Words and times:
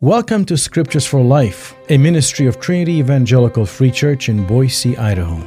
Welcome 0.00 0.44
to 0.44 0.56
Scriptures 0.56 1.04
for 1.04 1.20
Life, 1.20 1.74
a 1.88 1.98
ministry 1.98 2.46
of 2.46 2.60
Trinity 2.60 2.98
Evangelical 2.98 3.66
Free 3.66 3.90
Church 3.90 4.28
in 4.28 4.46
Boise, 4.46 4.96
Idaho. 4.96 5.44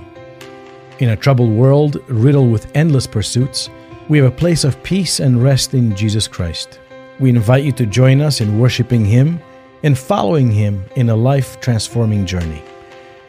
In 1.00 1.12
a 1.12 1.16
troubled 1.16 1.52
world 1.52 2.04
riddled 2.10 2.52
with 2.52 2.70
endless 2.76 3.08
pursuits, 3.08 3.70
we 4.10 4.18
have 4.18 4.28
a 4.28 4.36
place 4.36 4.66
of 4.66 4.84
peace 4.84 5.22
and 5.22 5.42
rest 5.42 5.74
in 5.74 5.96
Jesus 5.96 6.28
Christ. 6.28 6.82
We 7.18 7.30
invite 7.30 7.64
you 7.64 7.72
to 7.72 7.86
join 7.86 8.20
us 8.20 8.42
in 8.42 8.60
worshiping 8.60 9.06
Him 9.06 9.40
and 9.84 9.98
following 9.98 10.52
Him 10.52 10.84
in 10.98 11.08
a 11.08 11.16
life 11.16 11.62
transforming 11.62 12.26
journey. 12.26 12.62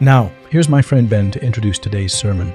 Now, 0.01 0.29
here's 0.49 0.67
my 0.67 0.81
friend 0.81 1.09
Ben 1.09 1.31
to 1.31 1.41
introduce 1.41 1.79
today's 1.79 2.13
sermon. 2.13 2.53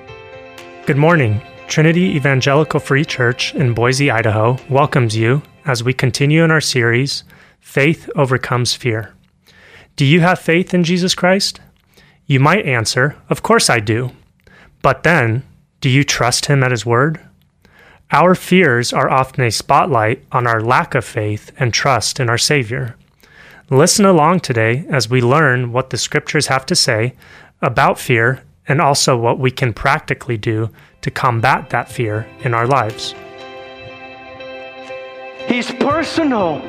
Good 0.85 0.99
morning. 0.99 1.41
Trinity 1.69 2.17
Evangelical 2.17 2.81
Free 2.81 3.07
Church 3.07 3.55
in 3.55 3.73
Boise, 3.73 4.11
Idaho 4.11 4.59
welcomes 4.69 5.17
you 5.17 5.41
as 5.65 5.83
we 5.83 5.95
continue 5.95 6.45
in 6.45 6.51
our 6.51 6.61
series 6.61 7.25
Faith 7.69 8.09
overcomes 8.17 8.75
fear. 8.75 9.13
Do 9.95 10.07
you 10.07 10.21
have 10.21 10.39
faith 10.39 10.73
in 10.73 10.85
Jesus 10.85 11.15
Christ? 11.15 11.61
You 12.27 12.41
might 12.41 12.65
answer, 12.65 13.17
Of 13.29 13.43
course 13.43 13.69
I 13.69 13.79
do. 13.79 14.13
But 14.81 15.03
then, 15.03 15.43
do 15.83 15.91
you 15.91 16.03
trust 16.03 16.47
Him 16.47 16.63
at 16.63 16.71
His 16.71 16.87
word? 16.87 17.21
Our 18.11 18.35
fears 18.35 18.95
are 18.95 19.11
often 19.11 19.45
a 19.45 19.51
spotlight 19.51 20.25
on 20.33 20.47
our 20.47 20.63
lack 20.63 20.95
of 20.95 21.05
faith 21.05 21.53
and 21.59 21.75
trust 21.75 22.19
in 22.19 22.31
our 22.31 22.39
Savior. 22.39 22.97
Listen 23.69 24.07
along 24.07 24.41
today 24.41 24.87
as 24.89 25.11
we 25.11 25.21
learn 25.21 25.71
what 25.71 25.91
the 25.91 25.99
Scriptures 25.99 26.47
have 26.47 26.65
to 26.65 26.75
say 26.75 27.13
about 27.61 27.99
fear 27.99 28.43
and 28.67 28.81
also 28.81 29.15
what 29.15 29.39
we 29.39 29.51
can 29.51 29.75
practically 29.75 30.39
do 30.39 30.71
to 31.03 31.11
combat 31.11 31.69
that 31.69 31.93
fear 31.93 32.27
in 32.41 32.55
our 32.55 32.67
lives. 32.67 33.15
He's 35.47 35.71
personal 35.71 36.63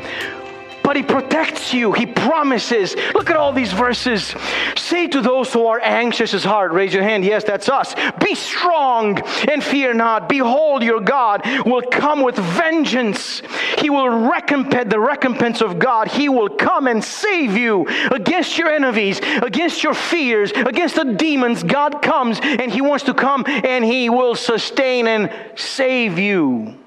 but 0.89 0.95
He 0.95 1.03
protects 1.03 1.71
you. 1.71 1.91
He 1.91 2.07
promises. 2.07 2.95
Look 3.13 3.29
at 3.29 3.35
all 3.35 3.53
these 3.53 3.71
verses. 3.71 4.33
Say 4.75 5.07
to 5.09 5.21
those 5.21 5.53
who 5.53 5.67
are 5.67 5.79
anxious 5.79 6.33
as 6.33 6.43
heart, 6.43 6.71
raise 6.71 6.91
your 6.91 7.03
hand. 7.03 7.23
Yes, 7.23 7.43
that's 7.43 7.69
us. 7.69 7.93
Be 8.19 8.33
strong 8.33 9.19
and 9.47 9.63
fear 9.63 9.93
not. 9.93 10.27
Behold, 10.27 10.81
your 10.81 10.99
God 10.99 11.43
will 11.63 11.83
come 11.83 12.23
with 12.23 12.37
vengeance. 12.37 13.43
He 13.77 13.91
will 13.91 14.09
recompense 14.09 14.89
the 14.89 14.99
recompense 14.99 15.61
of 15.61 15.77
God. 15.77 16.07
He 16.07 16.27
will 16.27 16.49
come 16.49 16.87
and 16.87 17.03
save 17.03 17.55
you 17.55 17.85
against 18.09 18.57
your 18.57 18.69
enemies, 18.69 19.21
against 19.43 19.83
your 19.83 19.93
fears, 19.93 20.51
against 20.55 20.95
the 20.95 21.05
demons. 21.05 21.61
God 21.61 22.01
comes 22.01 22.39
and 22.41 22.71
He 22.71 22.81
wants 22.81 23.03
to 23.03 23.13
come 23.13 23.43
and 23.45 23.85
He 23.85 24.09
will 24.09 24.33
sustain 24.33 25.05
and 25.05 25.31
save 25.55 26.17
you 26.17 26.79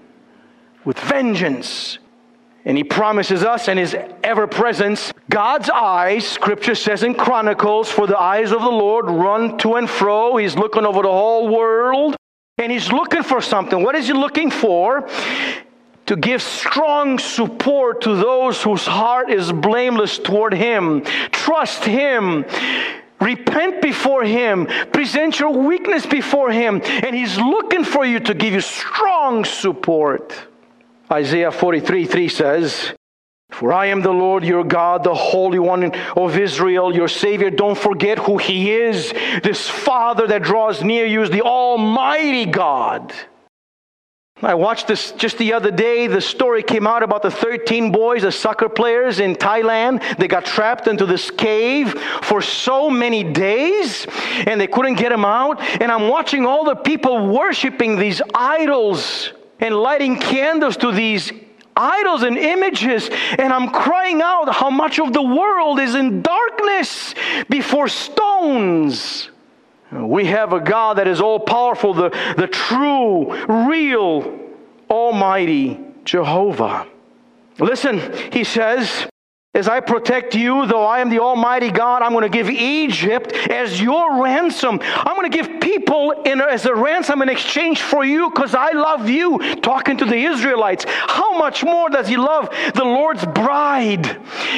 with 0.84 0.98
vengeance. 0.98 2.00
And 2.64 2.76
he 2.76 2.84
promises 2.84 3.42
us 3.42 3.68
and 3.68 3.78
his 3.78 3.96
ever 4.22 4.46
presence. 4.46 5.12
God's 5.28 5.68
eyes, 5.68 6.26
scripture 6.26 6.74
says 6.74 7.02
in 7.02 7.14
Chronicles, 7.14 7.90
for 7.90 8.06
the 8.06 8.18
eyes 8.18 8.52
of 8.52 8.62
the 8.62 8.70
Lord 8.70 9.06
run 9.06 9.58
to 9.58 9.74
and 9.74 9.90
fro. 9.90 10.36
He's 10.36 10.56
looking 10.56 10.86
over 10.86 11.02
the 11.02 11.08
whole 11.08 11.48
world 11.48 12.16
and 12.58 12.70
he's 12.70 12.92
looking 12.92 13.24
for 13.24 13.40
something. 13.40 13.82
What 13.82 13.96
is 13.96 14.06
he 14.06 14.12
looking 14.12 14.50
for? 14.50 15.08
To 16.06 16.16
give 16.16 16.42
strong 16.42 17.18
support 17.18 18.02
to 18.02 18.14
those 18.14 18.62
whose 18.62 18.84
heart 18.84 19.30
is 19.30 19.50
blameless 19.50 20.18
toward 20.18 20.54
him. 20.54 21.02
Trust 21.30 21.84
him. 21.84 22.44
Repent 23.22 23.80
before 23.80 24.24
Him. 24.24 24.66
Present 24.92 25.38
your 25.38 25.50
weakness 25.50 26.04
before 26.04 26.50
Him. 26.50 26.82
And 26.82 27.14
He's 27.14 27.38
looking 27.38 27.84
for 27.84 28.04
you 28.04 28.18
to 28.18 28.34
give 28.34 28.52
you 28.52 28.60
strong 28.60 29.44
support. 29.44 30.36
Isaiah 31.12 31.52
43 31.52 32.06
3 32.06 32.28
says, 32.28 32.94
For 33.50 33.70
I 33.70 33.86
am 33.86 34.00
the 34.00 34.12
Lord 34.12 34.44
your 34.44 34.64
God, 34.64 35.04
the 35.04 35.14
Holy 35.14 35.58
One 35.58 35.94
of 36.16 36.38
Israel, 36.38 36.94
your 36.94 37.08
Savior. 37.08 37.50
Don't 37.50 37.76
forget 37.76 38.18
who 38.18 38.38
He 38.38 38.72
is. 38.72 39.12
This 39.44 39.68
Father 39.68 40.26
that 40.28 40.42
draws 40.42 40.82
near 40.82 41.04
you 41.04 41.22
is 41.22 41.30
the 41.30 41.42
Almighty 41.42 42.46
God. 42.46 43.12
I 44.40 44.54
watched 44.54 44.88
this 44.88 45.12
just 45.12 45.38
the 45.38 45.52
other 45.52 45.70
day. 45.70 46.08
The 46.08 46.20
story 46.20 46.64
came 46.64 46.86
out 46.86 47.04
about 47.04 47.22
the 47.22 47.30
13 47.30 47.92
boys, 47.92 48.22
the 48.22 48.32
soccer 48.32 48.68
players 48.68 49.20
in 49.20 49.36
Thailand. 49.36 50.16
They 50.16 50.26
got 50.26 50.46
trapped 50.46 50.88
into 50.88 51.06
this 51.06 51.30
cave 51.30 51.92
for 52.22 52.42
so 52.42 52.90
many 52.90 53.22
days 53.22 54.06
and 54.46 54.60
they 54.60 54.66
couldn't 54.66 54.94
get 54.94 55.10
them 55.10 55.24
out. 55.24 55.60
And 55.80 55.92
I'm 55.92 56.08
watching 56.08 56.44
all 56.44 56.64
the 56.64 56.74
people 56.74 57.28
worshiping 57.28 57.98
these 57.98 58.20
idols 58.34 59.32
and 59.62 59.74
lighting 59.76 60.18
candles 60.18 60.76
to 60.78 60.92
these 60.92 61.32
idols 61.76 62.22
and 62.22 62.36
images, 62.36 63.08
and 63.38 63.52
I'm 63.52 63.70
crying 63.70 64.20
out 64.20 64.52
how 64.54 64.70
much 64.70 64.98
of 64.98 65.12
the 65.12 65.22
world 65.22 65.80
is 65.80 65.94
in 65.94 66.20
darkness 66.20 67.14
before 67.48 67.88
stones. 67.88 69.30
We 69.90 70.24
have 70.26 70.52
a 70.52 70.60
God 70.60 70.98
that 70.98 71.06
is 71.06 71.20
all 71.20 71.38
powerful, 71.38 71.94
the, 71.94 72.10
the 72.36 72.48
true, 72.48 73.34
real, 73.68 74.38
almighty 74.90 75.78
Jehovah. 76.04 76.86
Listen, 77.58 78.00
he 78.32 78.44
says, 78.44 79.06
as 79.54 79.68
I 79.68 79.80
protect 79.80 80.34
you, 80.34 80.64
though 80.64 80.86
I 80.86 81.00
am 81.00 81.10
the 81.10 81.18
Almighty 81.18 81.70
God, 81.70 82.00
I'm 82.00 82.12
going 82.12 82.22
to 82.22 82.30
give 82.30 82.48
Egypt 82.48 83.34
as 83.50 83.78
your 83.78 84.22
ransom. 84.22 84.80
I'm 84.82 85.14
going 85.14 85.30
to 85.30 85.36
give 85.36 85.60
people 85.60 86.12
in, 86.24 86.40
as 86.40 86.64
a 86.64 86.74
ransom 86.74 87.20
in 87.20 87.28
exchange 87.28 87.82
for 87.82 88.02
you 88.02 88.30
because 88.30 88.54
I 88.54 88.70
love 88.70 89.10
you. 89.10 89.38
Talking 89.56 89.98
to 89.98 90.06
the 90.06 90.16
Israelites. 90.16 90.86
How 90.88 91.36
much 91.36 91.62
more 91.62 91.90
does 91.90 92.08
He 92.08 92.16
love 92.16 92.48
the 92.74 92.84
Lord's 92.84 93.26
bride? 93.26 94.06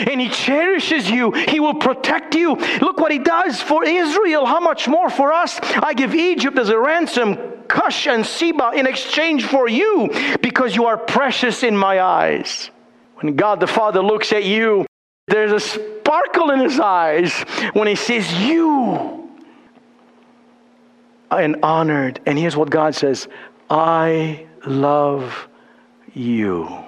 And 0.09 0.21
He 0.21 0.29
cherishes 0.29 1.11
you, 1.11 1.33
He 1.33 1.59
will 1.59 1.75
protect 1.75 2.37
you. 2.37 2.55
Look 2.81 2.99
what 2.99 3.11
He 3.11 3.19
does 3.19 3.61
for 3.61 3.83
Israel. 3.85 4.47
How 4.47 4.61
much 4.61 4.87
more 4.87 5.11
for 5.11 5.33
us? 5.33 5.59
I 5.61 5.95
give 5.95 6.15
Egypt 6.15 6.57
as 6.57 6.69
a 6.69 6.79
ransom, 6.79 7.37
Cush 7.67 8.07
and 8.07 8.25
Seba 8.25 8.71
in 8.77 8.87
exchange 8.87 9.45
for 9.45 9.69
you 9.69 10.09
because 10.41 10.77
you 10.77 10.85
are 10.85 10.97
precious 10.97 11.65
in 11.65 11.77
my 11.77 12.01
eyes. 12.01 12.71
God 13.33 13.61
the 13.61 13.67
Father 13.67 14.03
looks 14.03 14.33
at 14.33 14.45
you, 14.45 14.87
there's 15.27 15.53
a 15.53 15.61
sparkle 15.61 16.51
in 16.51 16.61
his 16.61 16.79
eyes 16.79 17.33
when 17.73 17.89
he 17.89 17.95
sees 17.95 18.31
you 18.35 19.31
and 21.31 21.57
honored. 21.63 22.21
And 22.27 22.39
here's 22.39 22.57
what 22.57 22.71
God 22.71 22.95
says 22.95 23.29
I 23.71 24.47
love 24.67 25.49
you. 26.13 26.85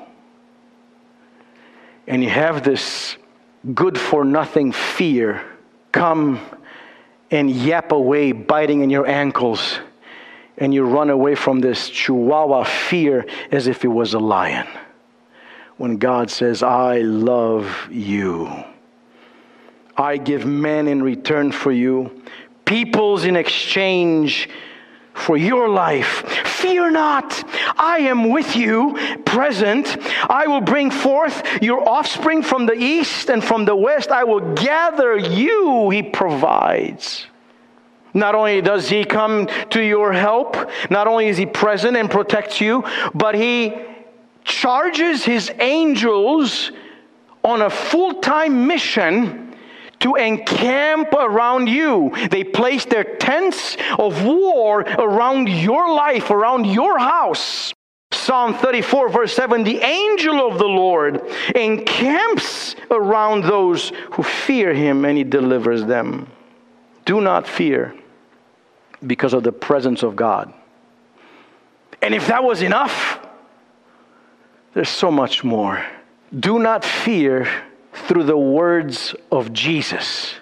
And 2.06 2.22
you 2.22 2.30
have 2.30 2.62
this 2.62 3.16
good 3.74 3.98
for 3.98 4.24
nothing 4.24 4.70
fear 4.72 5.44
come 5.90 6.38
and 7.30 7.50
yap 7.50 7.90
away, 7.90 8.30
biting 8.32 8.82
in 8.82 8.90
your 8.90 9.06
ankles. 9.06 9.80
And 10.58 10.72
you 10.72 10.84
run 10.84 11.10
away 11.10 11.34
from 11.34 11.60
this 11.60 11.90
chihuahua 11.90 12.64
fear 12.64 13.26
as 13.50 13.66
if 13.66 13.84
it 13.84 13.88
was 13.88 14.14
a 14.14 14.18
lion 14.18 14.66
when 15.76 15.96
God 15.98 16.30
says, 16.30 16.62
I 16.62 16.98
love 17.00 17.88
you. 17.90 18.50
I 19.96 20.16
give 20.16 20.44
men 20.46 20.88
in 20.88 21.02
return 21.02 21.52
for 21.52 21.72
you, 21.72 22.22
peoples 22.64 23.24
in 23.24 23.36
exchange 23.36 24.48
for 25.14 25.36
your 25.36 25.68
life. 25.68 26.28
Fear 26.46 26.90
not, 26.90 27.42
I 27.78 27.98
am 28.00 28.28
with 28.30 28.54
you, 28.54 28.96
present. 29.24 29.96
I 30.28 30.46
will 30.46 30.60
bring 30.60 30.90
forth 30.90 31.62
your 31.62 31.88
offspring 31.88 32.42
from 32.42 32.66
the 32.66 32.74
east 32.74 33.30
and 33.30 33.42
from 33.42 33.64
the 33.64 33.76
west. 33.76 34.10
I 34.10 34.24
will 34.24 34.54
gather 34.54 35.16
you, 35.16 35.88
he 35.90 36.02
provides. 36.02 37.26
Not 38.12 38.34
only 38.34 38.60
does 38.60 38.88
he 38.88 39.04
come 39.04 39.46
to 39.70 39.80
your 39.80 40.12
help, 40.12 40.56
not 40.90 41.06
only 41.06 41.28
is 41.28 41.36
he 41.36 41.46
present 41.46 41.96
and 41.96 42.10
protects 42.10 42.60
you, 42.60 42.84
but 43.14 43.34
he 43.34 43.74
charges 44.46 45.24
his 45.24 45.50
angels 45.58 46.72
on 47.44 47.62
a 47.62 47.70
full 47.70 48.14
time 48.14 48.66
mission 48.66 49.54
to 50.00 50.14
encamp 50.14 51.12
around 51.12 51.68
you. 51.68 52.12
They 52.30 52.44
place 52.44 52.84
their 52.84 53.04
tents 53.04 53.76
of 53.98 54.24
war 54.24 54.80
around 54.80 55.48
your 55.48 55.92
life, 55.94 56.30
around 56.30 56.64
your 56.66 56.98
house. 56.98 57.74
Psalm 58.12 58.54
34, 58.54 59.08
verse 59.08 59.34
7 59.34 59.64
The 59.64 59.78
angel 59.78 60.46
of 60.46 60.58
the 60.58 60.66
Lord 60.66 61.22
encamps 61.54 62.76
around 62.90 63.44
those 63.44 63.90
who 64.12 64.22
fear 64.22 64.72
him 64.72 65.04
and 65.04 65.18
he 65.18 65.24
delivers 65.24 65.84
them. 65.84 66.28
Do 67.04 67.20
not 67.20 67.46
fear 67.46 67.94
because 69.06 69.32
of 69.32 69.42
the 69.42 69.52
presence 69.52 70.02
of 70.02 70.16
God. 70.16 70.52
And 72.02 72.14
if 72.14 72.26
that 72.28 72.44
was 72.44 72.62
enough, 72.62 73.25
there's 74.76 74.90
so 74.90 75.10
much 75.10 75.42
more. 75.42 75.82
Do 76.38 76.58
not 76.58 76.84
fear 76.84 77.48
through 77.94 78.24
the 78.24 78.36
words 78.36 79.14
of 79.32 79.50
Jesus, 79.54 80.34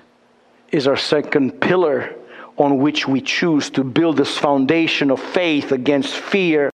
is 0.72 0.88
our 0.88 0.96
second 0.96 1.60
pillar 1.60 2.16
on 2.56 2.78
which 2.78 3.06
we 3.06 3.20
choose 3.20 3.70
to 3.70 3.84
build 3.84 4.16
this 4.16 4.36
foundation 4.36 5.12
of 5.12 5.20
faith 5.20 5.70
against 5.70 6.16
fear. 6.16 6.68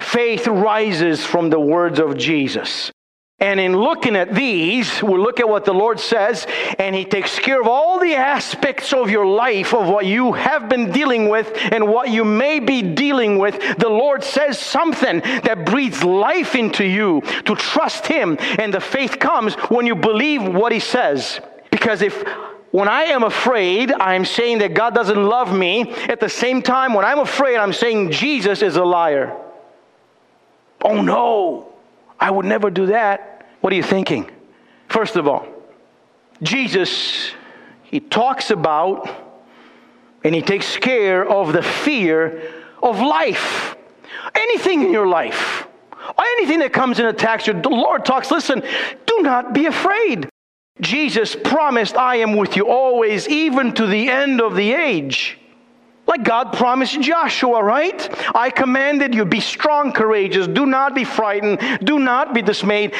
Faith 0.00 0.48
rises 0.48 1.24
from 1.24 1.50
the 1.50 1.60
words 1.60 2.00
of 2.00 2.18
Jesus. 2.18 2.90
And 3.38 3.60
in 3.60 3.76
looking 3.76 4.16
at 4.16 4.34
these, 4.34 5.02
we 5.02 5.18
look 5.18 5.40
at 5.40 5.48
what 5.48 5.66
the 5.66 5.74
Lord 5.74 6.00
says, 6.00 6.46
and 6.78 6.96
He 6.96 7.04
takes 7.04 7.38
care 7.38 7.60
of 7.60 7.68
all 7.68 8.00
the 8.00 8.14
aspects 8.14 8.94
of 8.94 9.10
your 9.10 9.26
life, 9.26 9.74
of 9.74 9.88
what 9.88 10.06
you 10.06 10.32
have 10.32 10.70
been 10.70 10.90
dealing 10.90 11.28
with 11.28 11.52
and 11.70 11.86
what 11.86 12.08
you 12.08 12.24
may 12.24 12.60
be 12.60 12.80
dealing 12.80 13.36
with. 13.36 13.58
The 13.76 13.90
Lord 13.90 14.24
says 14.24 14.58
something 14.58 15.20
that 15.20 15.66
breathes 15.66 16.02
life 16.02 16.54
into 16.54 16.84
you 16.84 17.20
to 17.44 17.54
trust 17.54 18.06
Him, 18.06 18.38
and 18.40 18.72
the 18.72 18.80
faith 18.80 19.18
comes 19.18 19.52
when 19.68 19.86
you 19.86 19.94
believe 19.94 20.42
what 20.42 20.72
He 20.72 20.80
says. 20.80 21.38
Because 21.70 22.00
if 22.00 22.26
when 22.70 22.88
I 22.88 23.02
am 23.04 23.22
afraid, 23.22 23.92
I'm 23.92 24.24
saying 24.24 24.58
that 24.58 24.72
God 24.72 24.94
doesn't 24.94 25.22
love 25.22 25.54
me, 25.54 25.92
at 26.08 26.20
the 26.20 26.28
same 26.30 26.62
time, 26.62 26.94
when 26.94 27.04
I'm 27.04 27.18
afraid, 27.18 27.56
I'm 27.56 27.74
saying 27.74 28.12
Jesus 28.12 28.62
is 28.62 28.76
a 28.76 28.84
liar. 28.84 29.36
Oh 30.82 31.02
no! 31.02 31.75
I 32.18 32.30
would 32.30 32.46
never 32.46 32.70
do 32.70 32.86
that. 32.86 33.46
What 33.60 33.72
are 33.72 33.76
you 33.76 33.82
thinking? 33.82 34.30
First 34.88 35.16
of 35.16 35.26
all, 35.26 35.46
Jesus, 36.42 37.32
he 37.82 38.00
talks 38.00 38.50
about 38.50 39.08
and 40.24 40.34
he 40.34 40.42
takes 40.42 40.76
care 40.76 41.28
of 41.28 41.52
the 41.52 41.62
fear 41.62 42.52
of 42.82 43.00
life. 43.00 43.76
Anything 44.34 44.82
in 44.82 44.92
your 44.92 45.06
life, 45.06 45.66
anything 46.18 46.60
that 46.60 46.72
comes 46.72 46.98
and 46.98 47.08
attacks 47.08 47.46
you, 47.46 47.52
the 47.52 47.68
Lord 47.68 48.04
talks, 48.04 48.30
listen, 48.30 48.62
do 49.06 49.18
not 49.20 49.52
be 49.52 49.66
afraid. 49.66 50.28
Jesus 50.80 51.34
promised, 51.34 51.96
I 51.96 52.16
am 52.16 52.36
with 52.36 52.56
you 52.56 52.68
always, 52.68 53.28
even 53.28 53.72
to 53.74 53.86
the 53.86 54.10
end 54.10 54.40
of 54.40 54.56
the 54.56 54.72
age. 54.72 55.38
Like 56.06 56.22
God 56.22 56.52
promised 56.52 57.00
Joshua, 57.00 57.62
right? 57.62 58.08
I 58.34 58.50
commanded 58.50 59.14
you, 59.14 59.24
be 59.24 59.40
strong, 59.40 59.92
courageous, 59.92 60.46
do 60.46 60.66
not 60.66 60.94
be 60.94 61.04
frightened, 61.04 61.80
do 61.84 61.98
not 61.98 62.32
be 62.32 62.42
dismayed. 62.42 62.94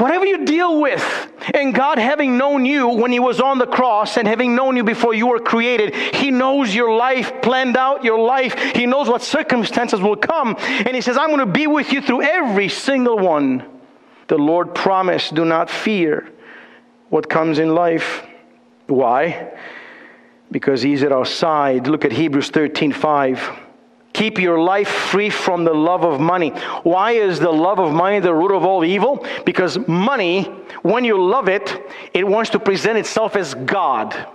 Whatever 0.00 0.24
you 0.24 0.46
deal 0.46 0.80
with, 0.80 1.30
and 1.52 1.74
God 1.74 1.98
having 1.98 2.38
known 2.38 2.64
you 2.64 2.88
when 2.88 3.12
He 3.12 3.20
was 3.20 3.38
on 3.38 3.58
the 3.58 3.66
cross 3.66 4.16
and 4.16 4.26
having 4.26 4.56
known 4.56 4.74
you 4.76 4.82
before 4.82 5.12
you 5.12 5.26
were 5.26 5.38
created, 5.38 5.94
He 5.94 6.30
knows 6.30 6.74
your 6.74 6.96
life, 6.96 7.42
planned 7.42 7.76
out 7.76 8.02
your 8.02 8.18
life. 8.18 8.58
He 8.74 8.86
knows 8.86 9.08
what 9.08 9.20
circumstances 9.20 10.00
will 10.00 10.16
come. 10.16 10.56
And 10.58 10.96
He 10.96 11.02
says, 11.02 11.18
I'm 11.18 11.28
going 11.28 11.40
to 11.40 11.46
be 11.46 11.66
with 11.66 11.92
you 11.92 12.00
through 12.00 12.22
every 12.22 12.70
single 12.70 13.18
one. 13.18 13.62
The 14.28 14.38
Lord 14.38 14.74
promised, 14.74 15.34
do 15.34 15.44
not 15.44 15.68
fear 15.68 16.30
what 17.10 17.28
comes 17.28 17.58
in 17.58 17.74
life. 17.74 18.24
Why? 18.86 19.52
Because 20.50 20.82
he's 20.82 21.02
at 21.02 21.12
our 21.12 21.24
side. 21.24 21.86
Look 21.86 22.04
at 22.04 22.12
Hebrews 22.12 22.50
13 22.50 22.92
5. 22.92 23.50
Keep 24.12 24.38
your 24.38 24.60
life 24.60 24.88
free 24.88 25.30
from 25.30 25.64
the 25.64 25.72
love 25.72 26.04
of 26.04 26.20
money. 26.20 26.50
Why 26.82 27.12
is 27.12 27.38
the 27.38 27.50
love 27.50 27.78
of 27.78 27.92
money 27.92 28.18
the 28.18 28.34
root 28.34 28.52
of 28.52 28.64
all 28.64 28.84
evil? 28.84 29.24
Because 29.44 29.78
money, 29.86 30.44
when 30.82 31.04
you 31.04 31.22
love 31.22 31.48
it, 31.48 31.80
it 32.12 32.26
wants 32.26 32.50
to 32.50 32.58
present 32.58 32.98
itself 32.98 33.36
as 33.36 33.54
God. 33.54 34.28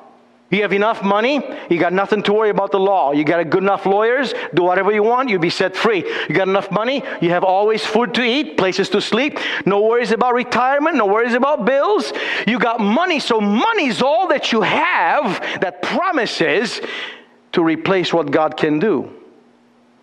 You 0.52 0.62
have 0.62 0.74
enough 0.74 1.04
money, 1.04 1.42
you 1.72 1.80
got 1.80 1.92
nothing 1.92 2.22
to 2.24 2.34
worry 2.34 2.52
about 2.52 2.72
the 2.72 2.80
law. 2.80 3.12
You 3.12 3.24
got 3.24 3.50
good 3.50 3.64
enough 3.64 3.88
lawyers, 3.88 4.34
do 4.54 4.64
whatever 4.64 4.92
you 4.92 5.02
want, 5.02 5.30
you'll 5.30 5.40
be 5.40 5.50
set 5.50 5.76
free. 5.76 6.06
You 6.30 6.36
got 6.36 6.48
enough 6.48 6.70
money, 6.70 7.04
you 7.20 7.32
have 7.32 7.44
always 7.44 7.84
food 7.84 8.14
to 8.14 8.24
eat, 8.24 8.56
places 8.56 8.90
to 8.90 9.02
sleep, 9.02 9.40
no 9.66 9.82
worries 9.82 10.12
about 10.12 10.36
retirement, 10.36 10.98
no 10.98 11.08
worries 11.08 11.34
about 11.34 11.66
bills. 11.66 12.14
You 12.46 12.60
got 12.60 12.80
money, 12.80 13.20
so 13.20 13.42
money's 13.42 14.04
all 14.04 14.28
that 14.28 14.52
you 14.52 14.62
have 14.62 15.42
that 15.62 15.82
promises 15.82 16.80
to 17.54 17.64
replace 17.64 18.14
what 18.14 18.30
God 18.30 18.56
can 18.56 18.78
do. 18.78 19.10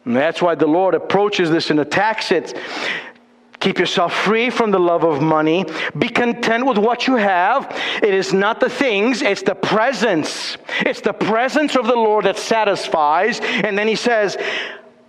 And 0.05 0.17
that's 0.17 0.43
why 0.43 0.57
the 0.57 0.67
Lord 0.67 0.97
approaches 0.97 1.51
this 1.51 1.71
and 1.71 1.79
attacks 1.79 2.33
it. 2.33 2.59
Keep 3.63 3.79
yourself 3.79 4.13
free 4.13 4.51
from 4.51 4.73
the 4.73 4.81
love 4.81 5.05
of 5.05 5.23
money. 5.23 5.65
Be 5.97 6.09
content 6.09 6.67
with 6.67 6.79
what 6.79 7.07
you 7.07 7.15
have. 7.15 7.71
It 8.03 8.13
is 8.13 8.33
not 8.33 8.59
the 8.59 8.69
things, 8.69 9.23
it's 9.23 9.43
the 9.43 9.55
presence. 9.55 10.57
It's 10.81 11.01
the 11.01 11.13
presence 11.13 11.77
of 11.77 11.87
the 11.87 11.95
Lord 11.95 12.25
that 12.25 12.39
satisfies. 12.39 13.39
And 13.41 13.79
then 13.79 13.87
he 13.87 13.95
says, 13.95 14.37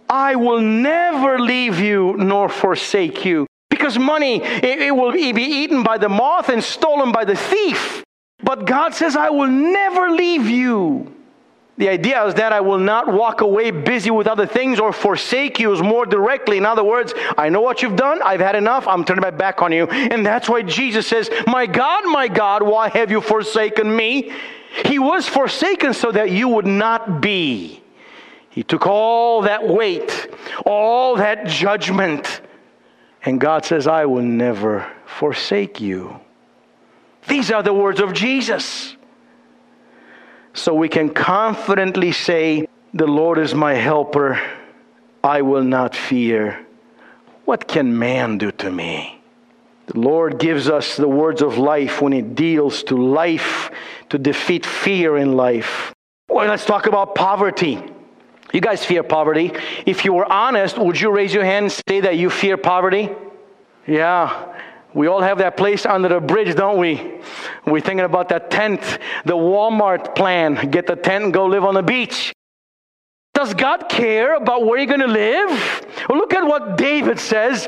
I 0.07 0.35
will 0.35 0.61
never 0.61 1.39
leave 1.39 1.79
you 1.79 2.15
nor 2.17 2.47
forsake 2.47 3.25
you. 3.25 3.47
Because 3.71 3.97
money, 3.97 4.43
it, 4.43 4.81
it 4.83 4.95
will 4.95 5.11
be 5.11 5.41
eaten 5.41 5.81
by 5.81 5.97
the 5.97 6.09
moth 6.09 6.49
and 6.49 6.63
stolen 6.63 7.11
by 7.11 7.25
the 7.25 7.35
thief. 7.35 8.03
But 8.43 8.67
God 8.67 8.93
says, 8.93 9.15
I 9.15 9.31
will 9.31 9.47
never 9.47 10.11
leave 10.11 10.47
you. 10.47 11.11
The 11.77 11.89
idea 11.89 12.23
is 12.25 12.35
that 12.35 12.53
I 12.53 12.61
will 12.61 12.77
not 12.77 13.11
walk 13.11 13.41
away 13.41 13.71
busy 13.71 14.11
with 14.11 14.27
other 14.27 14.45
things 14.45 14.79
or 14.79 14.93
forsake 14.93 15.59
you 15.59 15.73
is 15.73 15.81
more 15.81 16.05
directly. 16.05 16.57
In 16.57 16.65
other 16.65 16.83
words, 16.83 17.13
I 17.35 17.49
know 17.49 17.61
what 17.61 17.81
you've 17.81 17.95
done. 17.95 18.21
I've 18.21 18.39
had 18.39 18.55
enough. 18.55 18.87
I'm 18.87 19.03
turning 19.03 19.23
my 19.23 19.31
back 19.31 19.63
on 19.63 19.71
you. 19.71 19.87
And 19.87 20.23
that's 20.23 20.47
why 20.47 20.61
Jesus 20.61 21.07
says, 21.07 21.31
My 21.47 21.65
God, 21.65 22.05
my 22.05 22.27
God, 22.27 22.61
why 22.61 22.89
have 22.89 23.09
you 23.09 23.21
forsaken 23.21 23.95
me? 23.95 24.31
He 24.85 24.99
was 24.99 25.27
forsaken 25.27 25.93
so 25.95 26.11
that 26.11 26.29
you 26.29 26.47
would 26.47 26.67
not 26.67 27.21
be. 27.21 27.81
He 28.51 28.61
took 28.63 28.85
all 28.85 29.41
that 29.41 29.67
weight, 29.67 30.29
all 30.67 31.15
that 31.15 31.47
judgment. 31.47 32.41
And 33.25 33.41
God 33.41 33.65
says, 33.65 33.87
I 33.87 34.05
will 34.05 34.21
never 34.21 34.85
forsake 35.05 35.81
you. 35.81 36.19
These 37.27 37.51
are 37.51 37.63
the 37.63 37.73
words 37.73 37.99
of 37.99 38.13
Jesus 38.13 38.95
so 40.53 40.73
we 40.73 40.89
can 40.89 41.09
confidently 41.09 42.11
say, 42.11 42.67
The 42.93 43.07
Lord 43.07 43.39
is 43.39 43.53
my 43.53 43.73
helper, 43.73 44.41
I 45.23 45.41
will 45.41 45.63
not 45.63 45.95
fear. 45.95 46.65
What 47.45 47.67
can 47.67 47.97
man 47.97 48.37
do 48.37 48.51
to 48.51 48.71
me? 48.71 49.19
The 49.87 49.99
Lord 49.99 50.39
gives 50.39 50.69
us 50.69 50.95
the 50.95 51.07
words 51.07 51.41
of 51.41 51.57
life 51.57 52.01
when 52.01 52.13
it 52.13 52.35
deals 52.35 52.83
to 52.83 52.95
life, 52.95 53.69
to 54.09 54.17
defeat 54.17 54.65
fear 54.65 55.17
in 55.17 55.33
life. 55.33 55.93
Well, 56.29 56.47
let's 56.47 56.65
talk 56.65 56.87
about 56.87 57.15
poverty. 57.15 57.83
You 58.53 58.61
guys 58.61 58.85
fear 58.85 59.03
poverty. 59.03 59.51
If 59.85 60.05
you 60.05 60.13
were 60.13 60.31
honest, 60.31 60.77
would 60.77 60.99
you 60.99 61.11
raise 61.11 61.33
your 61.33 61.43
hand 61.43 61.65
and 61.65 61.83
say 61.89 62.01
that 62.01 62.17
you 62.17 62.29
fear 62.29 62.55
poverty? 62.55 63.09
Yeah. 63.85 64.52
We 64.93 65.07
all 65.07 65.21
have 65.21 65.39
that 65.39 65.57
place 65.57 65.85
under 65.85 66.07
the 66.07 66.19
bridge, 66.19 66.55
don't 66.55 66.77
we? 66.77 67.19
We're 67.65 67.81
thinking 67.81 68.05
about 68.05 68.29
that 68.29 68.51
tent, 68.51 68.81
the 69.25 69.35
Walmart 69.35 70.15
plan. 70.15 70.69
Get 70.69 70.85
the 70.87 70.95
tent 70.95 71.25
and 71.25 71.33
go 71.33 71.45
live 71.45 71.63
on 71.63 71.73
the 71.73 71.83
beach. 71.83 72.31
Does 73.33 73.55
God 73.55 73.89
care 73.89 74.35
about 74.35 74.65
where 74.65 74.77
you're 74.77 74.85
going 74.85 74.99
to 74.99 75.07
live? 75.07 75.85
Well, 76.07 76.19
look 76.19 76.33
at 76.33 76.43
what 76.43 76.77
David 76.77 77.19
says. 77.19 77.67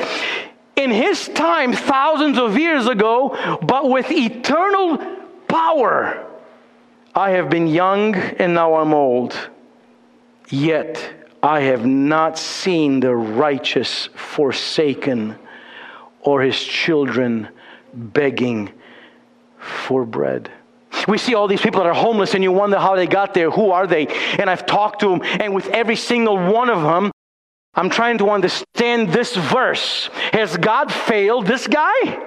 In 0.76 0.92
his 0.92 1.28
time, 1.30 1.74
thousands 1.74 2.38
of 2.38 2.58
years 2.58 2.86
ago, 2.88 3.60
but 3.62 3.90
with 3.90 4.12
eternal 4.12 4.98
power, 5.48 6.24
I 7.16 7.32
have 7.32 7.50
been 7.50 7.66
young 7.66 8.14
and 8.14 8.54
now 8.54 8.76
I'm 8.76 8.94
old. 8.94 9.36
Yet 10.50 11.02
I 11.42 11.62
have 11.62 11.86
not 11.86 12.38
seen 12.38 13.00
the 13.00 13.16
righteous 13.16 14.10
forsaken 14.14 15.40
or 16.26 16.42
his 16.42 16.62
children 16.62 17.48
begging 17.94 18.72
for 19.58 20.06
bread. 20.06 20.52
We 21.08 21.18
see 21.18 21.36
all 21.36 21.48
these 21.48 21.62
people 21.62 21.82
that 21.82 21.88
are 21.88 21.94
homeless, 21.94 22.34
and 22.34 22.44
you 22.44 22.52
wonder 22.52 22.78
how 22.78 22.96
they 22.96 23.08
got 23.08 23.34
there. 23.34 23.52
Who 23.52 23.72
are 23.72 23.86
they? 23.86 24.08
And 24.08 24.50
I've 24.50 24.66
talked 24.66 25.02
to 25.02 25.10
them, 25.10 25.22
and 25.24 25.54
with 25.54 25.68
every 25.68 25.96
single 25.96 26.38
one 26.38 26.70
of 26.70 26.82
them, 26.82 27.12
I'm 27.78 27.90
trying 27.90 28.18
to 28.20 28.30
understand 28.30 29.10
this 29.10 29.36
verse. 29.36 30.10
Has 30.32 30.56
God 30.56 30.92
failed 30.94 31.46
this 31.46 31.68
guy? 31.68 32.22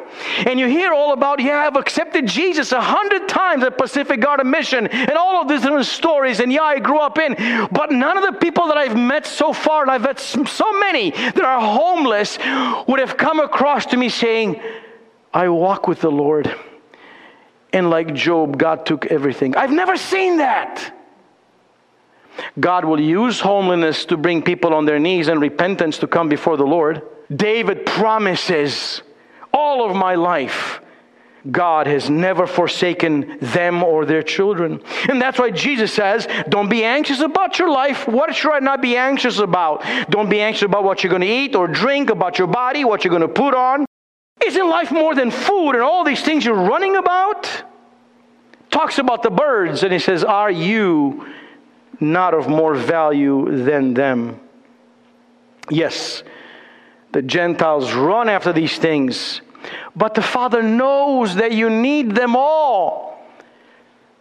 And 0.46 0.60
you 0.60 0.66
hear 0.66 0.92
all 0.92 1.14
about, 1.14 1.40
yeah, 1.40 1.60
I've 1.66 1.76
accepted 1.76 2.26
Jesus 2.26 2.72
a 2.72 2.80
hundred 2.80 3.28
times 3.28 3.64
at 3.64 3.78
Pacific 3.78 4.20
Garden 4.20 4.50
Mission 4.50 4.86
and 4.86 5.12
all 5.12 5.40
of 5.40 5.48
these 5.48 5.62
different 5.62 5.86
stories. 5.86 6.40
And 6.40 6.52
yeah, 6.52 6.64
I 6.64 6.78
grew 6.78 6.98
up 6.98 7.18
in. 7.18 7.34
But 7.72 7.92
none 7.92 8.18
of 8.18 8.24
the 8.24 8.38
people 8.38 8.66
that 8.66 8.76
I've 8.76 8.96
met 8.96 9.26
so 9.26 9.54
far, 9.54 9.82
and 9.82 9.90
I've 9.90 10.02
met 10.02 10.20
so 10.20 10.78
many 10.80 11.12
that 11.12 11.40
are 11.42 11.60
homeless, 11.60 12.38
would 12.86 13.00
have 13.00 13.16
come 13.16 13.40
across 13.40 13.86
to 13.86 13.96
me 13.96 14.10
saying, 14.10 14.60
I 15.32 15.48
walk 15.48 15.88
with 15.88 16.00
the 16.02 16.10
Lord. 16.10 16.54
And 17.72 17.88
like 17.88 18.12
Job, 18.12 18.58
God 18.58 18.84
took 18.84 19.06
everything. 19.06 19.56
I've 19.56 19.72
never 19.72 19.96
seen 19.96 20.38
that. 20.38 20.94
God 22.58 22.84
will 22.84 23.00
use 23.00 23.40
homelessness 23.40 24.04
to 24.06 24.16
bring 24.16 24.42
people 24.42 24.74
on 24.74 24.84
their 24.84 24.98
knees 24.98 25.28
and 25.28 25.40
repentance 25.40 25.98
to 25.98 26.06
come 26.06 26.28
before 26.28 26.56
the 26.56 26.64
Lord. 26.64 27.02
David 27.34 27.86
promises 27.86 29.02
all 29.52 29.88
of 29.88 29.96
my 29.96 30.14
life. 30.14 30.80
God 31.50 31.86
has 31.86 32.10
never 32.10 32.46
forsaken 32.46 33.38
them 33.40 33.82
or 33.82 34.04
their 34.04 34.22
children. 34.22 34.82
And 35.08 35.22
that's 35.22 35.38
why 35.38 35.50
Jesus 35.50 35.92
says, 35.92 36.26
Don't 36.48 36.68
be 36.68 36.84
anxious 36.84 37.20
about 37.20 37.58
your 37.58 37.70
life. 37.70 38.08
What 38.08 38.34
should 38.34 38.52
I 38.52 38.58
not 38.58 38.82
be 38.82 38.96
anxious 38.96 39.38
about? 39.38 39.84
Don't 40.10 40.28
be 40.28 40.40
anxious 40.40 40.62
about 40.62 40.84
what 40.84 41.02
you're 41.02 41.10
going 41.10 41.22
to 41.22 41.28
eat 41.28 41.54
or 41.54 41.68
drink, 41.68 42.10
about 42.10 42.38
your 42.38 42.48
body, 42.48 42.84
what 42.84 43.04
you're 43.04 43.10
going 43.10 43.22
to 43.22 43.28
put 43.28 43.54
on. 43.54 43.86
Isn't 44.44 44.68
life 44.68 44.90
more 44.90 45.14
than 45.14 45.30
food 45.30 45.72
and 45.72 45.82
all 45.82 46.04
these 46.04 46.22
things 46.22 46.44
you're 46.44 46.54
running 46.54 46.96
about? 46.96 47.64
Talks 48.70 48.98
about 48.98 49.22
the 49.22 49.30
birds, 49.30 49.82
and 49.82 49.92
he 49.92 49.98
says, 49.98 50.24
Are 50.24 50.50
you 50.50 51.26
not 52.00 52.34
of 52.34 52.48
more 52.48 52.74
value 52.74 53.64
than 53.64 53.94
them. 53.94 54.40
Yes, 55.70 56.22
the 57.12 57.22
Gentiles 57.22 57.92
run 57.92 58.28
after 58.28 58.52
these 58.52 58.78
things, 58.78 59.40
But 59.96 60.14
the 60.14 60.22
Father 60.22 60.62
knows 60.62 61.34
that 61.36 61.52
you 61.52 61.68
need 61.68 62.14
them 62.14 62.36
all. 62.36 63.08